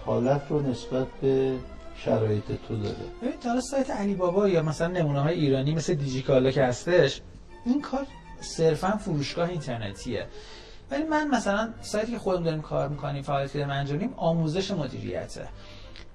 [0.06, 1.52] حالت رو نسبت به
[1.96, 2.96] شرایط تو داره.
[3.22, 7.20] ببین تا سایت علی بابا یا مثلا نمونه های ایرانی مثل دیجیکالا که هستش
[7.66, 8.06] این کار
[8.40, 10.26] صرفا فروشگاه اینترنتیه.
[10.90, 15.48] ولی من مثلا سایتی که خودم داریم کار می‌کنیم فعالیت که انجامیم آموزش مدیریته.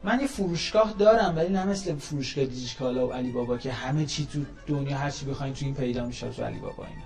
[0.03, 4.27] من یه فروشگاه دارم ولی نه مثل فروشگاه دیجیکالا و علی بابا که همه چی
[4.33, 7.03] تو دنیا هر چی بخواین تو این پیدا میشه تو علی بابا اینا.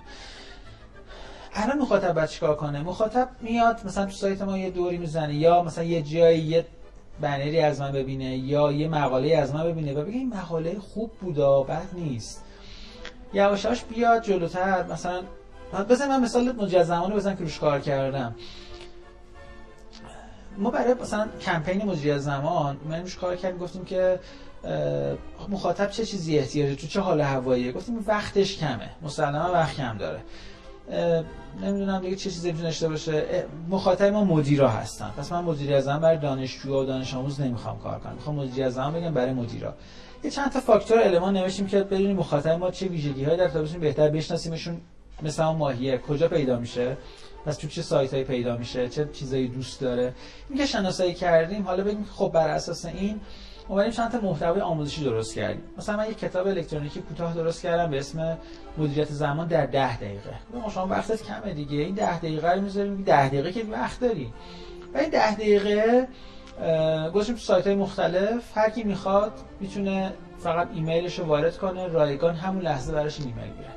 [1.52, 5.62] الان مخاطب بعد چیکار کنه؟ مخاطب میاد مثلا تو سایت ما یه دوری می‌زنه یا
[5.62, 6.66] مثلا یه جایی یه
[7.20, 11.10] بنری از من ببینه یا یه مقاله از من ببینه و بگه این مقاله خوب
[11.20, 12.42] بودا بد نیست.
[13.32, 15.22] یواشاش بیاد جلوتر مثلا
[15.72, 18.34] بزن من مثال مجزمانه بزن که روش کار کردم.
[20.58, 24.20] ما برای مثلا کمپین مدیریت زمان من روش کار کردیم گفتیم که
[25.48, 28.90] مخاطب چه چیزی احتیاجه؟ تو چه حال هواییه گفتیم وقتش کمه.
[29.02, 30.20] مسلما وقت کم داره.
[31.62, 33.44] نمی‌دونم دیگه چه چیزی می‌تونه داشته باشه.
[33.68, 35.10] مخاطب ما مدیرا هستن.
[35.16, 38.12] پس من مدیریت زمان برای دانشجو و دانش آموز نمی‌خوام کار کنم.
[38.12, 39.74] می‌خوام مدیریت زمان بگم برای مدیرا.
[40.24, 43.80] یه چند تا فاکتور المان نوشتیم که بدونیم مخاطب ما چه ویژگی های در بتونیم
[43.80, 44.80] بهتر بشناسیمشون.
[45.22, 45.98] مثل اون ماهیه.
[45.98, 46.96] کجا پیدا میشه؟
[47.46, 50.14] پس تو چه سایت هایی پیدا میشه؟ چه چیزایی دوست داره؟
[50.48, 53.20] این که شناسایی کردیم حالا بگیم خب بر اساس این
[53.68, 55.62] اومدیم چند تا محتوای آموزشی درست کردیم.
[55.78, 58.38] مثلا من یک کتاب الکترونیکی کوتاه درست کردم به اسم
[58.78, 60.34] مدیریت زمان در ده دقیقه.
[60.54, 61.78] ما شما وقتت کمه دیگه.
[61.78, 64.32] این ده دقیقه رو می‌ذاریم ده دقیقه که وقت داری
[64.94, 66.08] و این ده دقیقه
[67.14, 68.58] گذاشتیم تو سایت های مختلف.
[68.58, 73.75] هر کی می‌خواد می‌تونه فقط ایمیلش رو وارد کنه رایگان همون لحظه براش ایمیل میره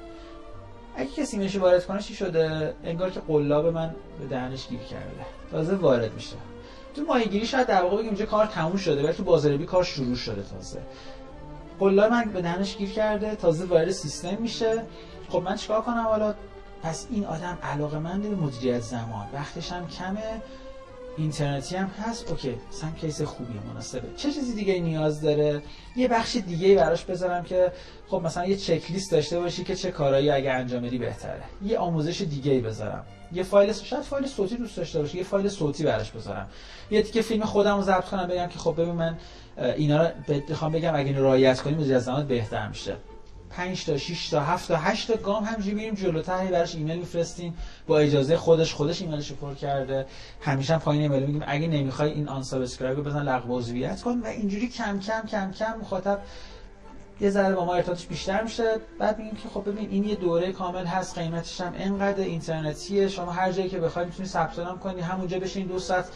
[0.95, 5.25] اگه کسی ایمیلش وارد کنه چی شده؟ انگار که قلاب من به دهنش گیر کرده.
[5.51, 6.35] تازه وارد میشه.
[6.95, 10.15] تو ماهیگیری شاید در واقع بگیم اینجا کار تموم شده ولی تو بازاریابی کار شروع
[10.15, 10.79] شده تازه.
[11.79, 14.83] قله من به دهنش گیر کرده تازه وارد سیستم میشه.
[15.29, 16.33] خب من چیکار کنم حالا؟
[16.83, 19.27] پس این آدم علاقه من به مدیریت زمان.
[19.33, 20.41] وقتش هم کمه.
[21.19, 22.29] اینترنتی هم هست.
[22.29, 24.07] OK مثلا case خوبیه مناسبه.
[24.17, 25.61] چه چیزی دیگه نیاز داره؟
[25.95, 27.71] یه بخش دیگه براش بذارم که
[28.07, 31.41] خب مثلا یه چک لیست داشته باشی که چه کارهایی اگه انجام بدی بهتره.
[31.65, 33.05] یه آموزش دیگه بذارم.
[33.31, 36.47] یه فایل شاید فایل صوتی دوست داشته باشی یه فایل صوتی براش بذارم.
[36.91, 39.17] یه تیکه فیلم خودم رو ضبط کنم بگم که خب ببین من
[39.57, 40.09] اینا رو
[40.49, 42.95] بخوام بگم اگه اینو رعایت کنیم مدیریت زمان بهتر میشه.
[43.49, 47.57] 5 تا 6 تا 7 تا 8 تا گام همینجوری میریم جلوتر براش ایمیل میفرستیم.
[47.87, 50.05] با اجازه خودش خودش ایمیلش پر کرده.
[50.41, 51.43] همیشه هم پایین ایمیل میگیم.
[51.47, 55.77] اگه نمی‌خوای این unsubscribe رو بزن لغو عضویت کن و اینجوری کم کم کم کم
[55.81, 56.19] مخاطب
[57.21, 58.75] یه ذره با ما ارتباطش بیشتر میشه.
[58.99, 63.07] بعد میگیم که خب ببین این یه دوره کامل هست قیمتش هم انقدر اینترنتیه.
[63.07, 65.01] شما هر جایی که بخوای می‌تونی ثبت نام کنی.
[65.01, 66.09] همونجا بشین دو ساعت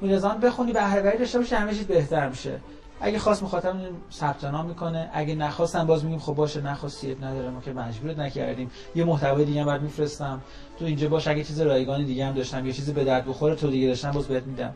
[0.00, 2.60] میرزان بخونی بهره وری داشته باشی همه چیز بهتر میشه.
[3.00, 3.76] اگه خواست مخاطب
[4.12, 8.70] ثبت نام می‌کنه اگه نخواستم باز میگیم خب باشه نخواستی نداره ما که مجبورت نکردیم.
[8.94, 10.40] یه محتوای دیگه بعد میفرستم.
[10.78, 13.70] تو اینجا باش اگه چیز رایگان دیگه هم داشتم یه چیزی به درد بخوره تو
[13.70, 14.74] دیگه داشتم باز بهت میدم.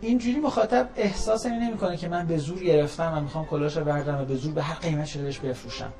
[0.00, 4.36] اینجوری مخاطب احساس نمی‌کنه که من به زور گرفتم و می‌خوام کلاشو بردارم و به
[4.36, 5.92] زور به هر قیمت شده بهش بفروشم.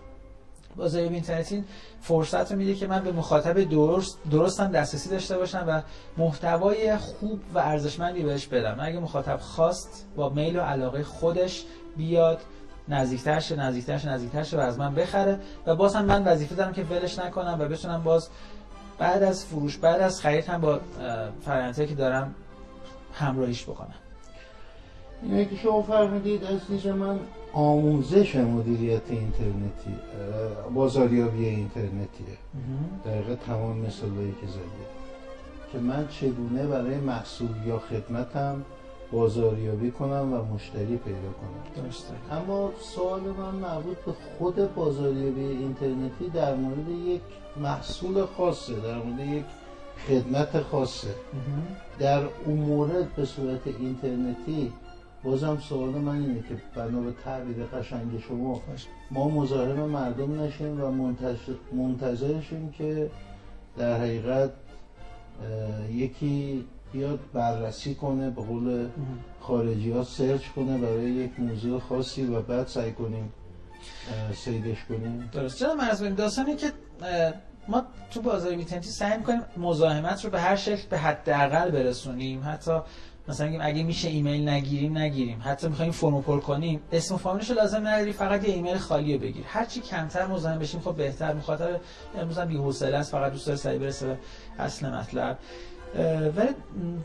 [0.77, 1.65] بازار اینترنتی
[2.01, 5.83] فرصت رو میده که من به مخاطب درست درستم دسترسی داشته باشم و
[6.17, 8.77] محتوای خوب و ارزشمندی بهش بدم.
[8.81, 11.65] اگه مخاطب خواست با میل و علاقه خودش
[11.97, 12.41] بیاد
[12.89, 16.55] نزدیکتر شه نزدیکتر شه نزدیکتر شه و از من بخره و باز هم من وظیفه
[16.55, 18.29] دارم که ولش نکنم و بتونم باز
[18.99, 20.81] بعد از فروش بعد از خرید هم با
[21.45, 22.35] فرآیندهایی که دارم
[23.15, 23.95] همراهیش بکنم.
[25.23, 27.19] اینه که شما فرمودید از من
[27.53, 29.95] آموزش مدیریت اینترنتی
[30.75, 32.39] بازاریابی اینترنتیه.
[33.05, 34.99] دقیقه تمام مثالهایی که زدید.
[35.73, 38.65] که من چگونه برای محصول یا خدمتم
[39.13, 41.85] بازاریابی کنم و مشتری پیدا کنم.
[41.85, 42.15] درسته.
[42.31, 47.21] اما سوال من مربوط به خود بازاریابی اینترنتی در مورد یک
[47.57, 49.45] محصول خاصه در مورد یک
[50.09, 51.15] خدمت خاصه.
[51.99, 54.73] در اون مورد به صورت اینترنتی
[55.25, 58.63] بازم سوال من اینه که بنا به تعبیر قشنگ شما
[59.11, 61.13] ما مزاحم مردم نشیم و
[61.73, 63.11] منتظرشیم که
[63.79, 64.51] در حقیقت
[65.91, 68.89] یکی بیاد بررسی کنه به قول
[69.41, 73.33] خارجی ها search کنه برای یک موضوع خاصی و بعد سعی کنیم
[74.35, 75.31] save ش کنیم.
[75.33, 75.59] درست.
[75.59, 76.73] چرا من از داستانی که
[77.69, 82.43] ما تو بازاریابی اینترنتی سعی می‌کنیم مزاحمت رو به هر شکل به حداقل برسونیم.
[82.45, 82.81] حتی
[83.29, 85.43] مثلا اگه میشه ایمیل نگیریم نگیریم.
[85.45, 89.21] حتی می‌خوایم فرم پر کنیم اسم و فامیلش لازم نداری فقط یه ایمیل خالی رو
[89.21, 89.45] بگیر.
[89.47, 91.35] هر چی کمتر مزاحم بشیم خب بهتر.
[91.35, 91.81] مخاطب
[92.21, 94.17] امروز هم بی‌حوصله است فقط دوست داره سریع برسه به
[94.59, 95.39] اصل مطلب.
[96.37, 96.49] ولی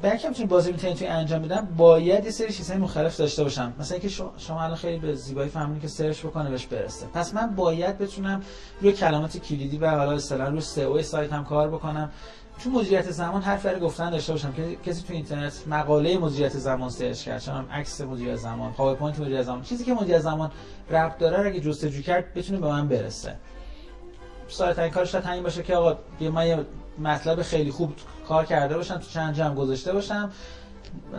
[0.01, 3.73] بلکه می‌تونیم بازی می‌تونید توی انجام بدم باید یه سری چیزهای مختلف داشته باشم.
[3.79, 7.05] مثلا اینکه شما الان خیلی به زیبایی فهمیدین که search بکنه بهش برسه.
[7.13, 8.41] پس من باید بتونم
[8.81, 12.11] روی کلمات کلیدی و حالا اصطلاحا روی SEO سایت هم کار بکنم.
[12.59, 14.51] تو مدیریت زمان حرف برای گفتن داشته باشم.
[14.53, 19.41] که کسی تو اینترنت مقاله مدیریت زمان search کرد چون عکس مدیریت زمان پاورپوینت مدیریت
[19.41, 20.51] زمان چیزی که مدیریت زمان
[20.89, 23.35] ربط داره اگه جستجو کرد بتونه به من برسه.
[24.47, 26.65] سایت این کارش همین باشه که آقا من یه
[26.99, 27.93] مطلب خیلی خوب
[28.27, 30.31] کار کرده باشم تو چند جا گذاشته باشم.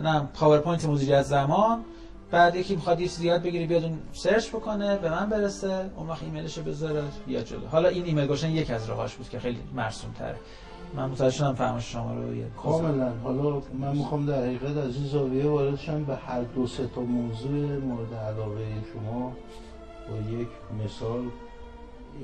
[0.03, 1.85] نه پاورپوینت مدیریت زمان.
[2.31, 5.89] بعد یکی می‌خواد یه چیزی یاد بگیری بیاد اون search بکنه به من برسه.
[5.95, 9.39] اون وقت ایمیلشو بذاره یا جلو حالا این ایمیل گرفتن یک از راهاش بود که
[9.39, 10.35] خیلی مرسوم تره
[10.93, 13.11] من متوجه شدم فرمایش شما رو یه کاملا.
[13.23, 17.01] حالا من می‌خوام در حقیقت از این زاویه وارد شم به هر دو سه تا
[17.01, 19.33] موضوع مورد علاقه شما
[20.09, 20.47] با یک
[20.85, 21.23] مثال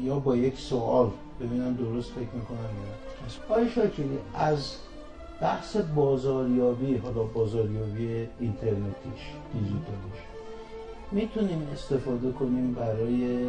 [0.02, 1.10] یا با یک سوال.
[1.39, 4.76] ببینم درست فکر می‌کنم یا آقای شاکری از
[5.41, 9.21] بحث بازاریابی حالا بازاریابی اینترنتیش
[9.54, 10.21] دیجیتالیش
[11.12, 13.47] می‌تونیم استفاده کنیم برای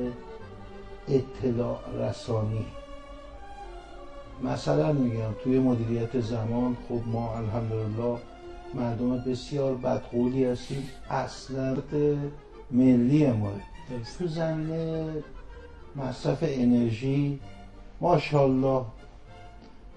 [1.08, 2.66] اطلاع رسانی.
[4.42, 8.18] مثلا میگم توی مدیریت زمان خب ما الحمدلله
[8.74, 10.88] مردم بسیار بدقولی هستیم.
[11.10, 11.76] اصلا
[12.70, 13.52] ملی ما.
[14.18, 15.12] تو زمینه
[15.96, 17.40] مصرف انرژی
[18.00, 18.84] ماشاءالله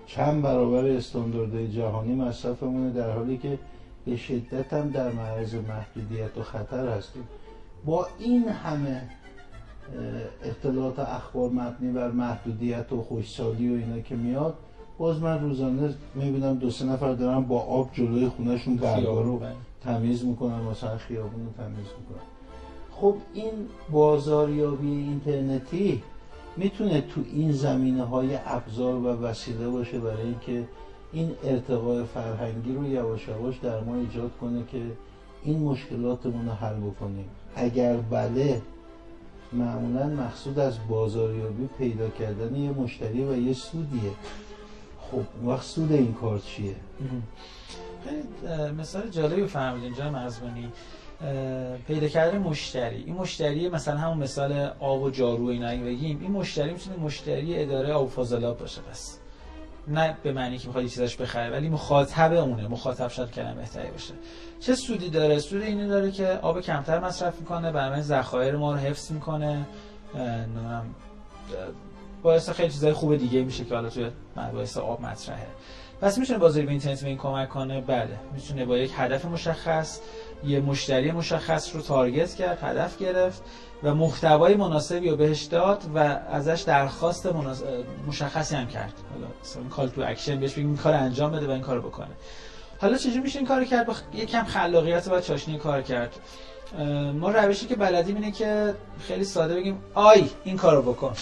[0.05, 3.59] چند برابر استانداردهای جهانی مصرفمونه در حالی که
[4.05, 7.27] به شدت هم در معرض محدودیت و خطر هستیم.
[7.85, 9.01] با این همه
[10.43, 14.53] اطلاعات اخبار مبنی بر محدودیت و خوشسالی و اینا که میاد
[14.97, 19.41] باز من روزانه می‌بینم دو سه نفر دارن با آب جلوی خونهشون برگا رو
[19.83, 22.25] تمیز می‌کنن مثلا خیابون رو تمیز می‌کنن.
[22.91, 23.51] خب این
[23.91, 26.03] بازاریابی اینترنتی
[26.57, 30.67] می‌تونه تو این زمینه های ابزار و وسیله باشه برای اینکه
[31.13, 34.81] این ارتقای فرهنگی رو یواش یواش در ما ایجاد کنه که
[35.43, 37.25] این مشکلاتمون رو حل بکنیم.
[37.55, 38.61] اگر بله
[39.53, 44.11] معمولا مقصود از بازاریابی پیدا کردن یه مشتری و یه سودیه.
[45.11, 46.75] خب وقت سود این کار چیه؟
[48.05, 50.71] خیلی مثال جالبی فرمودین جای مرزبانی
[51.87, 53.03] پیدا کردن مشتری.
[53.03, 57.93] این مشتری مثلا همون مثال آب و جارو اینا بگیم این مشتری می‌تونه مشتری اداره
[57.93, 59.19] آب فاضلاب باشه بس
[59.87, 63.91] نه به معنی که می‌خواد یه چیزاش بخره ولی مخاطب اونه مخاطب شاید کلمه بهتری
[63.91, 64.13] باشه.
[64.59, 68.77] چه سودی داره؟ سود اینو داره که آب کمتر مصرف می‌کنه برای ذخایر ما رو
[68.77, 69.65] حفظ می‌کنه.
[70.15, 70.85] نمی‌دونم
[72.23, 75.47] باعث خیلی چیزای خوب دیگه میشه که حالا توی مباحث وب مطرحه.
[76.01, 78.09] پس می‌تونه به اینترنت به این کمک کنه؟ بله.
[78.33, 79.99] می‌تونه با یک هدف مشخص
[80.45, 83.43] یه مشتری مشخص رو target کرد هدف گرفت.
[83.85, 85.97] و محتوای مناسبی رو بهش داد و
[86.31, 87.63] ازش درخواست مناس...
[88.07, 88.93] مشخصی هم کرد.
[89.13, 92.07] حالا مثلا call to action بهش بگیم این کار انجام بده و این کارو بکنه.
[92.81, 96.15] حالا چجوری میشه این کار کرد؟ با یکم خلاقیت و چاشنی کار کرد.
[97.13, 101.13] ما روشی که بلدیم اینه که خیلی ساده بگیم آی این کارو بکن.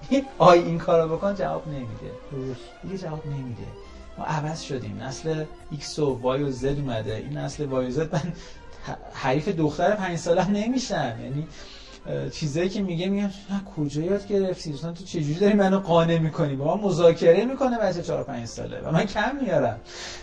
[0.38, 2.12] آی این کارو بکن جواب نمیده.
[2.82, 3.62] دیگه جواب نمیده.
[4.18, 5.02] ما عوض شدیم.
[5.02, 7.16] نسل X و Y و Z اومده.
[7.16, 8.32] این نسل Y و Z من
[9.12, 11.18] حریف دختر پنج سالم نمیشم.
[11.22, 11.46] یعنی
[12.32, 13.30] چیزایی که میگه میگم
[13.76, 18.24] کجا یاد گرفتی؟ اصلا تو چجوری داری منو قانع می‌کنی؟ با مذاکره می‌کنه بچه 4
[18.24, 19.80] 5 ساله و من کم میارم.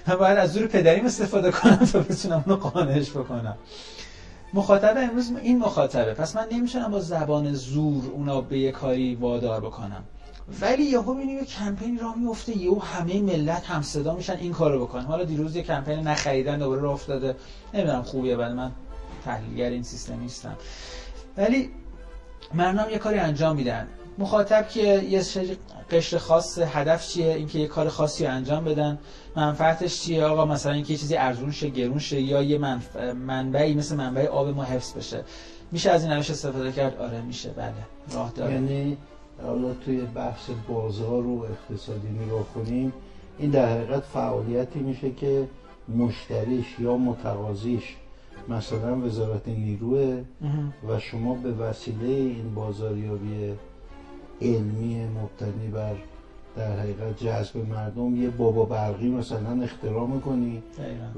[0.08, 3.58] من باید از زور پدریم استفاده کنم تا بتونم اونو قانعش بکنم.
[4.54, 6.14] مخاطب امروز این مخاطبه.
[6.14, 10.04] پس من نمی‌تونم با زبان زور اونا به یه کاری وادار بکنم.
[10.62, 14.86] ولی یهو می‌بینی یه کمپین راه میفته یهو همه ملت هم صدا میشن این کارو
[14.86, 17.36] بکنن حالا دیروز یه کمپین نخریدن دوباره راه افتاده.
[17.74, 18.72] نمی‌دونم خوبیه ولی من
[19.26, 20.56] تحلیلگر این سیستم نیستم.
[21.38, 21.70] ولی
[22.54, 23.88] مردم یه کاری انجام میدن.
[24.18, 25.58] مخاطب که یه سری
[25.92, 29.00] قشر خاص هدف چیه؟ اینکه یه کار خاصی انجام بدن.
[29.36, 32.96] منفعتش چیه؟ آقا مثلا اینکه چیزی ارزون شه گرون شه یا یه منف...
[32.98, 35.24] منبعی مثل منبع آب ما حفظ بشه.
[35.72, 37.50] میشه از این روش استفاده کرد؟ آره میشه.
[37.50, 37.74] بله.
[38.14, 38.54] راه داره.
[38.54, 38.98] یعنی
[39.44, 42.94] حالا توی بحث بازار و اقتصادی نگاه کنیم
[43.40, 45.48] این در حقیقت فعالیتی میشه که
[45.98, 47.96] مشتریش یا متقاضیش
[48.48, 50.24] مثلا وزارت نیروه
[50.90, 53.56] و شما به وسیله این بازاریابی
[54.42, 55.96] علمی مبتنی بر
[56.56, 60.64] در حقیقت جذب مردم یه بابا برقی مثلا اختراع می‌کنی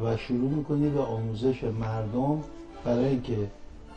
[0.04, 2.44] و شروع می‌کنی به آموزش مردم
[2.86, 3.38] برای اینکه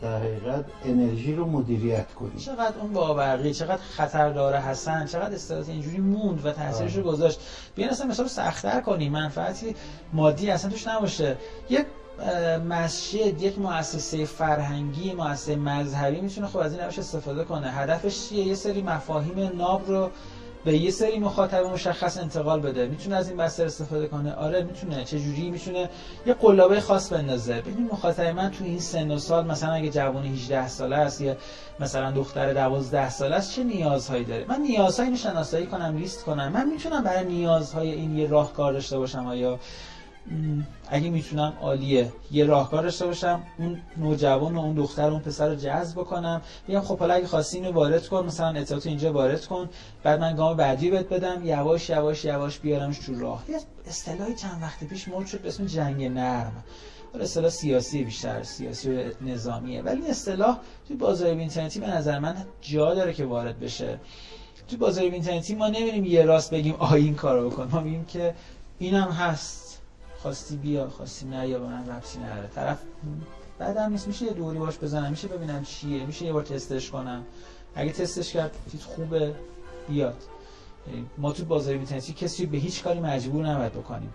[0.01, 2.39] در حقیقت انرژی رو مدیریت کنی.
[2.39, 7.39] چقدر اون باورقی چقدر خطر داره حسن چقدر استرات اینجوری موند و تاثیرش رو گذاشت.
[7.75, 9.75] بیان اصلا مثلا سختتر کنی منفعتی
[10.13, 11.37] مادی اصلا توش نباشه.
[11.69, 11.85] یک
[12.69, 17.71] مسجد یک مؤسسه فرهنگی مؤسسه مذهبی می‌تونه خب از این روش استفاده کنه.
[17.71, 20.09] هدفش چیه؟ یه سری مفاهیم ناب رو
[20.65, 22.87] به یه سری مخاطب مشخص انتقال بده.
[22.87, 25.03] می‌تونه از این بستر استفاده کنه؟ آره می‌تونه.
[25.03, 25.89] چه جوری؟ می‌تونه
[26.25, 27.61] یه قلابه خاص بندازه.
[27.61, 31.35] ببین مخاطب من تو این سن و سال مثلا اگه جوانی 18 ساله است یا
[31.79, 36.51] مثلا دختر 12 ساله است چه نیازهایی داره؟ من نیازهایی شناسایی کنم لیست کنم.
[36.51, 39.59] من می‌تونم برای نیازهای این یه راهکار داشته باشم آیا
[40.89, 45.49] اگه می‌تونم عالیه یه راهکار داشته باشم اون نوجوان و اون دختر و اون پسر
[45.49, 46.41] رو جذب بکنم.
[46.67, 49.69] بگم خب حالا اگه خواستی اینو وارد کن مثلا اطلاعات اینجا وارد کن.
[50.03, 53.43] بعد من گام بعدی بهت بدم یواش یواش یواش بیارمش تو راه.
[53.49, 56.63] یه اصطلاحی چند وقت پیش مورد شد به اسم جنگ نرم.
[57.11, 59.81] حالا اصطلاح سیاسی بیشتر سیاسی و نظامیه.
[59.81, 63.99] ولی این اصطلاح توی بازار اینترنتی به نظر من جا داره که وارد بشه.
[64.67, 67.69] توی بازار اینترنتی ما نمیریم یه راست بگیم آ این کارو بکن.
[67.71, 68.35] ما میگیم که
[68.79, 69.64] اینم هست.
[70.25, 72.47] خواستی بیا خواستی نه یا به من ربطی نداره.
[72.47, 72.77] طرف
[73.59, 77.23] بعدم نیست میشه یه دوری باش بزنم میشه ببینم چیه میشه یه بار تستش کنم.
[77.75, 79.35] اگه تستش کرد دید خوبه
[79.87, 80.23] بیاد.
[81.17, 84.13] ما تو بازار اینترنتی کسی به هیچ کاری مجبور نباید بکنیم.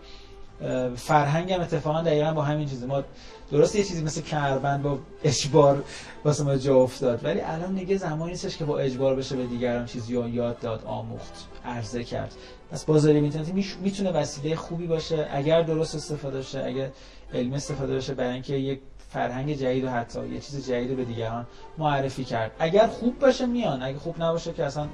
[0.97, 2.87] فرهنگ هم اتفاقا دقیقا با همین چیزه.
[2.87, 3.03] ما
[3.51, 5.85] درست یه چیزی مثل کربند با اجبار
[6.25, 9.87] واسه ما جا افتاد ولی الان دیگه زمانی نیستش که با اجبار بشه به دیگران
[9.87, 12.35] چیزی رو یاد داد آموخت عرضه کرد.
[12.73, 16.91] پس بازار اینترنتی می‌تونه وسیله خوبی باشه اگر درست استفاده شه اگر
[17.35, 21.47] علمی استفاده بشه برای اینکه یک فرهنگ جدید و حتی یه چیز جدید به دیگران
[21.79, 22.51] معرفی کرد.
[22.59, 24.89] اگر خوب باشه میان اگه خوب نباشه که اصلا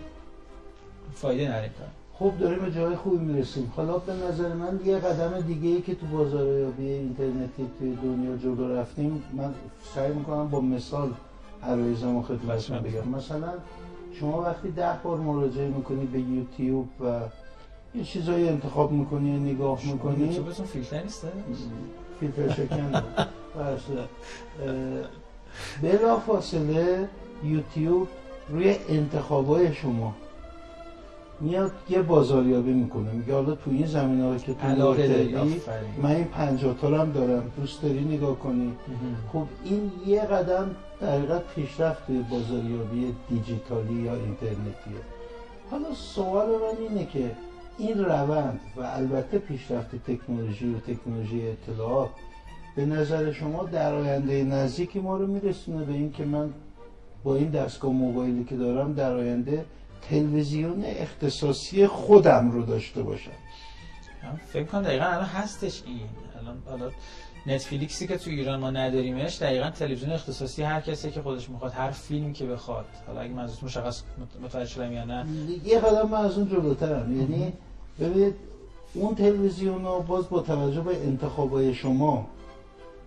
[1.14, 1.70] فایده نداره
[2.18, 3.72] خب داریم به جای خوبی می‌رسیم.
[3.76, 8.76] حالا به نظر من یه قدم دیگه ای که تو بازاریابی اینترنتی توی دنیا جلو
[8.76, 9.54] رفتیم من
[9.94, 11.10] سعی می‌کنم با مثال
[11.62, 13.08] عرایزم خدمتتون بگم.
[13.08, 13.52] مثلا
[14.20, 17.20] شما وقتی ده بار مراجعه می‌کنی به یوتیوب و
[17.94, 20.24] یه چیزایی انتخاب می‌کنی نگاه می‌کنی.
[20.24, 21.28] یوتیوبتون فیلتر نیسته؟
[22.20, 23.02] فیلتر شکن
[25.82, 27.08] بلا فاصله
[27.44, 28.08] یوتیوب
[28.48, 30.14] روی انتخابای شما
[31.40, 35.60] میاد یه بازاریابی می‌کنه میگه حالا تو این زمین ها که تو داری.
[36.02, 38.72] من این 50 تا هم دارم دوست داری نگاه کنی.
[39.32, 40.70] خب این یه قدم
[41.00, 45.02] در حقیقت پیشرفت توی بازاریابی دیجیتالی یا اینترنتیه
[45.70, 47.30] حالا سوال من اینه که
[47.78, 52.10] این روند و البته پیشرفت تکنولوژی و تکنولوژی اطلاعات
[52.76, 56.50] به نظر شما در آینده نزدیکی ما رو میرسونه به این که من
[57.24, 59.64] با این دستگاه موبایلی که دارم در آینده
[60.10, 63.30] تلویزیون اختصاصی خودم رو داشته باشم.
[64.52, 66.08] فکر کنم دقیقا الان هستش این.
[66.40, 66.90] الان حالا
[67.46, 71.90] نتفلیکسی که تو ایران ما نداریمش دقیقا تلویزیون اختصاصی هر کسی که خودش می‌خواد هر
[71.90, 72.84] فیلمی که بخواد.
[73.06, 74.02] حالا اگه منظورت مشخص
[74.42, 75.26] متوجه شدم یا نه؟
[75.64, 77.20] یه قدم من از اون جلوترم.
[77.20, 77.52] یعنی
[78.00, 78.34] ببینید
[78.94, 82.26] اون تلویزیون رو باز با توجه به انتخابای شما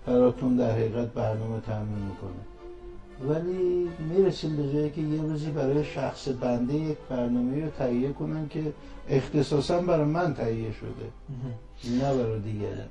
[0.06, 2.49] براتون در حقیقت برنامه تامین می‌کنه.
[3.28, 8.48] ولی می‌رسیم به جایی که یه روزی برای شخص بنده یک برنامه رو تهیه کنن
[8.48, 8.74] که
[9.10, 11.10] اختصاصا برای من تهیه شده.
[12.00, 12.82] نه برای دیگری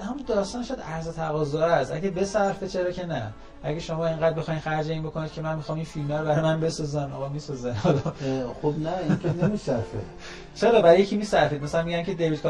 [0.00, 1.92] همون داستان شاید عرض تقاضا است.
[1.92, 3.32] اگه بصرفه چرا که نه؟
[3.62, 6.60] اگه شما اینقدر بخواین خرج این بکنید که من می‌خوام این فیلم رو برای من
[6.60, 7.74] بسازن آقا می‌سازن.
[8.62, 9.98] خب نه این که نمیصرفه.
[10.60, 11.62] چرا؟ برای یکی میصرفید.
[11.62, 12.40] مثلا میگن که دیوید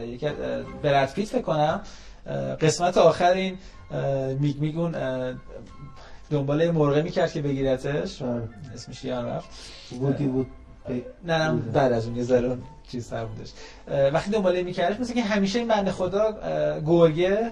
[0.00, 0.28] یکی
[0.82, 1.80] براد پیت فکر کنم
[2.60, 3.58] قسمت آخر این
[4.40, 4.94] میگ میگون
[6.30, 8.22] دنباله مرغه می‌کرد که بگیرتش.
[8.74, 9.48] اسمش یاد رفت.
[9.90, 10.46] بودی بود.
[11.24, 11.52] نه نه.
[11.52, 12.58] بعد از اون یه ذره
[12.88, 13.50] چیز تر بودش.
[14.12, 16.32] وقتی دنباله میکردش مثل که همیشه این بنده خدا
[16.86, 17.50] گرگه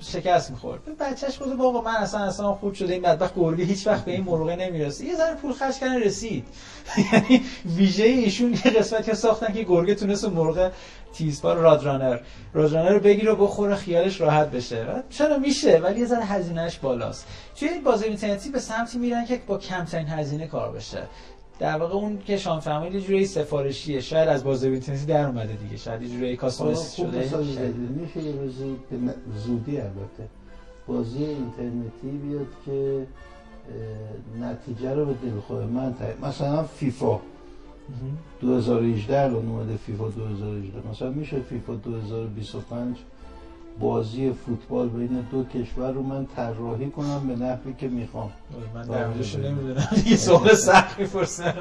[0.00, 0.80] شکست می‌خورد.
[0.98, 4.24] بچهش بود بابا من اصلا اصلا خوب شده این بدبخت گرگه هیچ وقت به این
[4.24, 5.04] مرغه نمی‌رسه.
[5.04, 6.46] یه ذره پول خرج کردن رسید.
[7.12, 7.42] یعنی
[7.76, 10.72] ویژه ایشون یه قسمتی ساختن که گرگه تونست مرغ
[11.14, 12.18] تیزپا رادرانر
[12.52, 14.86] رادرانر رو بگیره و بخوره خیالش راحت بشه.
[15.10, 17.26] چرا میشه؟ ولی یه ذره هزینهش بالاست.
[17.56, 21.02] توی بازار اینترنتی به سمتی میرن که با کمترین هزینه کار بشه.
[21.58, 24.00] در واقع اون که شام فرمایید یه جوری سفارشیه.
[24.00, 25.76] شاید از بازار اینترنتی در اومده دیگه.
[25.76, 27.18] شاید یه جوری کاستومایز خوب شده.
[27.88, 30.28] میشه یه روزی به زودی البته
[30.86, 33.06] بازی اینترنتی بیاد که
[34.40, 37.20] نتیجه رو به دلخواه من تایید مثلا فیفا مهم.
[38.40, 42.96] 2018 الان اومده فیفا 2018 مثلا میشه فیفا 2025
[43.80, 48.30] بازی فوتبال بین دو کشور رو من طراحی کنم به نحوی که می‌خوام
[48.74, 49.50] من در موردش بله.
[49.50, 51.54] نمی‌دونم یه سوال سخت می‌پرسن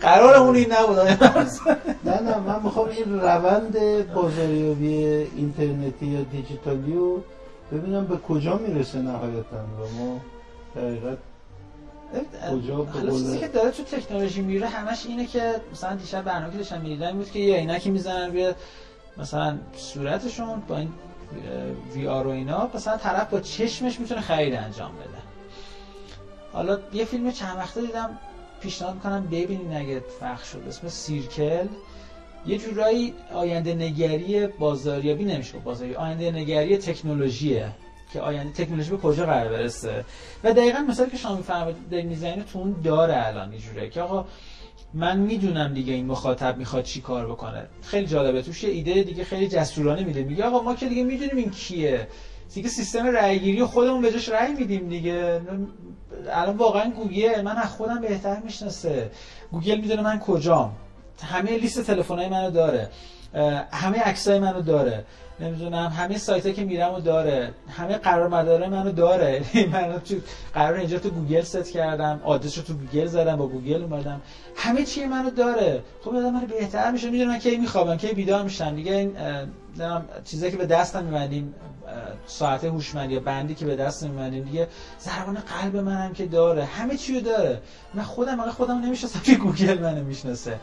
[0.00, 0.98] قرارمون این نبود.
[2.04, 3.76] نه نه من می‌خوام این روند
[4.14, 5.04] بازاریابی
[5.36, 7.22] اینترنتی یا دیجیتالی رو
[7.72, 10.20] ببینم به کجا می‌رسه نهایتا و ما
[10.76, 11.18] حقیقت
[12.92, 16.80] حالا چیزی که داره تو تکنولوژی میره همش اینه که مثلا دیشب برنامه که داشتم
[16.80, 18.52] می‌دیدم بود که یه عینکی می‌زنن روی
[19.18, 20.92] مثلا صورتشون با این
[21.94, 25.22] وی آر و اینا مثلا طرف با چشمش می‌تونه خرید انجام بده.
[26.52, 28.18] حالا یه فیلم چند وقته دیدم
[28.60, 30.62] پیشنهاد می‌کنم ببینین اگه فخ شد.
[30.68, 31.66] اسم سیرکل.
[32.46, 35.52] یه جورایی آینده نگری بازاریابی نمیشه.
[35.52, 37.70] گفت بازاریابی آینده نگری تکنولوژیه.
[38.12, 40.04] که آینده تکنولوژی به کجا قرار برسه؟
[40.44, 44.26] و دقیقا مثلا که شما میفرمایید می‌زنید تو اون داره الان یه جوریه که آقا
[44.94, 47.66] من می‌دونم دیگه این مخاطب می‌خواد چی کار بکنه.
[47.82, 50.22] خیلی جالبه توش یه ایده دیگه خیلی جسورانه میده.
[50.22, 52.08] میگه آقا ما که دیگه می‌دونیم این کیه.
[52.54, 55.40] دیگه سیستم رأیگیری خودمون به جاش رأی میدیم دیگه.
[56.32, 59.10] الان واقعا گوگل من از خودم بهتر می‌شناسه.
[59.52, 60.76] گوگل می‌دونه من کجام.
[61.22, 62.90] همه لیست تلفن‌های منو داره.
[63.72, 65.04] همه عکسای منو داره.
[65.40, 67.54] نمی‌دونم همه سایت که میرم رو داره.
[67.70, 69.44] همه قرار مداره منو داره.
[69.72, 70.14] من تو
[70.54, 74.20] قرار اینجا تو گوگل ست کردم آدرس رو تو گوگل زدم با گوگل اومدم.
[74.56, 75.82] همه چی منو داره.
[76.04, 78.76] خب آدم من بهتر میشه می‌دونم کی میخوابم کی بیدار میشم.
[78.76, 79.16] دیگه این
[80.24, 81.54] چیزایی که به دستم میبندیم
[82.26, 84.68] ساعت هوشمندی یا بندی که به دست میبندیم دیگه
[85.00, 86.64] ضربان قلب منم که داره.
[86.64, 87.60] همه چی داره.
[87.94, 90.60] من خودم اگه خودم نمی‌شناسم که گوگل منو می‌شناسه.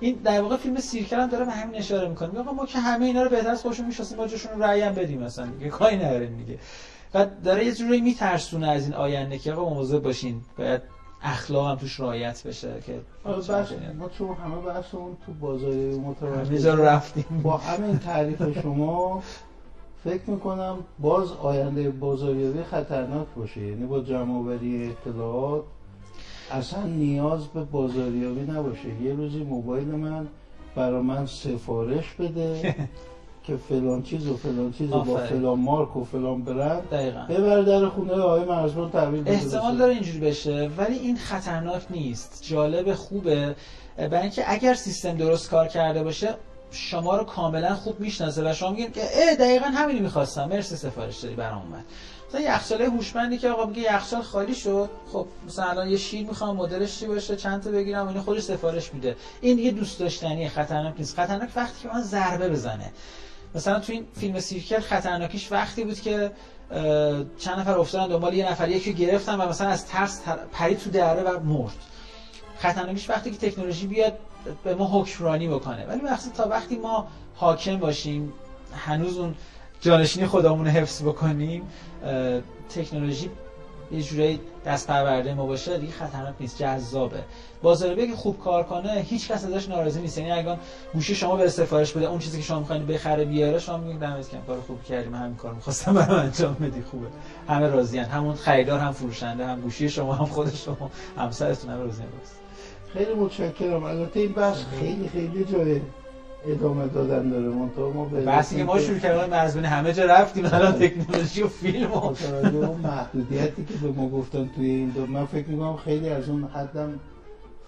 [0.00, 2.28] این در واقع فیلم سیرکل هم داره به همین اشاره می‌کنه.
[2.28, 5.22] میگه ما که همه اینا رو بهتر از خودشون می‌شناسیم با جاشون رأی هم بدیم
[5.22, 6.58] مثلا دیگه کاری نداریم دیگه.
[7.14, 10.80] و داره یه جوری میترسونه از این آینده که آقا مواظب باشین باید
[11.22, 17.40] اخلاق هم توش رعایت بشه که بحث ما چون همه بحثمون تو جا رو رفتیم.
[17.42, 19.22] با همین تعریف شما
[20.04, 23.60] فکر می‌کنم باز آینده بازاریابی خطرناک باشه.
[23.60, 25.62] یعنی با جمعآوری اطلاعات
[26.50, 29.02] اصلا نیاز به بازاریابی نباشه.
[29.02, 30.26] یه روزی موبایل من
[30.76, 32.74] برا من سفارش بده.
[33.46, 35.16] که فلان چیز و فلان چیز و با.
[35.16, 36.90] فلان مارک و فلان برند.
[36.90, 37.26] دقیقا.
[37.28, 39.76] ببر در خونه آقای مرزبان تحویل بده احتمال.
[39.76, 42.42] داره اینجوری بشه ولی این خطرناک نیست.
[42.42, 43.56] جالب خوبه.
[43.96, 46.34] برای اینکه اگر سیستم درست کار کرده باشه
[46.70, 50.44] شما رو کاملا خوب می‌شناسه و شما میگین که اه دقیقا همینی می‌خواستم.
[50.44, 51.84] مرسی سفارش دادی برام اومد.
[52.28, 54.90] مثلا یخچاله هوشمندی که آقا میگه یخچال خالی شد.
[55.12, 58.94] خب مثلا الان یه شیر می‌خوام مدلش چی باشه؟ چند تا بگیرم؟ اینو خودش سفارش
[58.94, 59.16] میده.
[59.40, 61.16] این دیگه دوست داشتنی خطرناک نیست.
[61.16, 62.92] خطرناک وقتی که من ضربه بزنه.
[63.54, 66.30] مثلا تو این فیلم سیرکل خطرناکیش وقتی بود که
[67.38, 70.20] چند نفر افتادن دنبال یه نفر یکی گرفتن و مثلا از ترس
[70.52, 71.74] پرید تو دره و مرد.
[72.58, 74.18] خطرناکیش وقتی که تکنولوژی بیاد
[74.64, 75.86] به ما حکمرانی بکنه.
[75.86, 78.32] ولی وقتی تا وقتی ما حاکم باشیم
[78.76, 79.34] هنوز اون
[79.80, 81.62] جانشینی خودمون حفظ بکنیم
[82.74, 83.30] تکنولوژی
[83.92, 87.24] یه جورایی دست پرورده ما باشه دیگه خطرناک نیست جذابه.
[87.62, 90.18] بازاریابی که خوب کار کنه هیچ کس ازش ناراضی نیست.
[90.18, 90.58] یعنی اگه
[90.94, 94.30] گوشی شما به سفارش بده اون چیزی که شما می‌خواید بخره بیاره شما میگید دمت
[94.30, 97.06] کم کار خوب کردیم همین کار می‌خواستم برام انجام بدی خوبه.
[97.48, 98.04] همه راضیان.
[98.04, 102.08] همون خریدار هم فروشنده هم گوشی شما هم خود شما همسرتون هم راضیان.
[102.92, 103.84] خیلی متشکرم.
[103.84, 105.80] البته این بحث خیلی خیلی جای
[106.46, 107.48] ادامه دادن داره.
[107.48, 110.44] منطقه ما به بحثی که ما شروع کردیم همه جا رفتیم.
[110.44, 115.26] الان تکنولوژی و فیلم و اون محدودیتی که به ما گفتن توی این دو من
[115.26, 117.00] فکر می‌کنم خیلی از اون حدم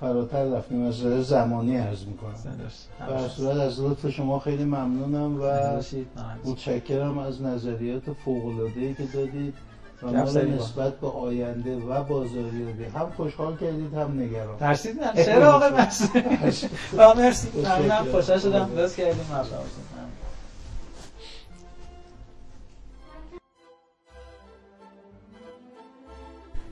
[0.00, 0.82] فراتر رفتیم.
[0.82, 0.96] از
[1.26, 2.34] زمانی عرض می‌کنم.
[3.10, 5.44] و صورت از لطف شما خیلی ممنونم و
[6.44, 9.54] متشکرم از نظریات فوق العاده که دادید.
[10.02, 14.58] و ما نسبت به آینده و بازاریابی هم خوشحال کردید هم نگران.
[14.58, 16.22] ترسید نه چرا آقای مسئول
[17.16, 17.48] مرسی.
[17.56, 18.04] ممنونم.
[18.12, 18.70] خوشحال شدم.
[18.78, 19.24] بس کردیم.
[19.30, 19.46] ممنون.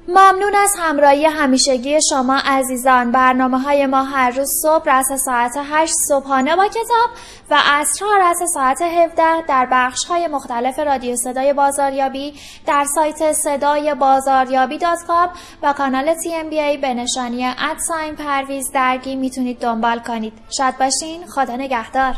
[0.09, 3.13] از همراهی همیشگی شما عزیزان.
[3.13, 7.11] برنامه های ما هر روز صبح رس ساعت 8 صبحانه با کتاب
[7.51, 12.35] و عصرها رس ساعت 17 در بخش های مختلف رادیو صدای بازاریابی
[12.67, 14.99] در سایت صدای بازاریابی دات
[15.63, 20.33] و کانال تی ام بی ای به نشانی ادساین پرویز درگی می‌تونید دنبال کنید.
[20.59, 21.27] شاد باشین.
[21.27, 22.15] خدا نگهدار.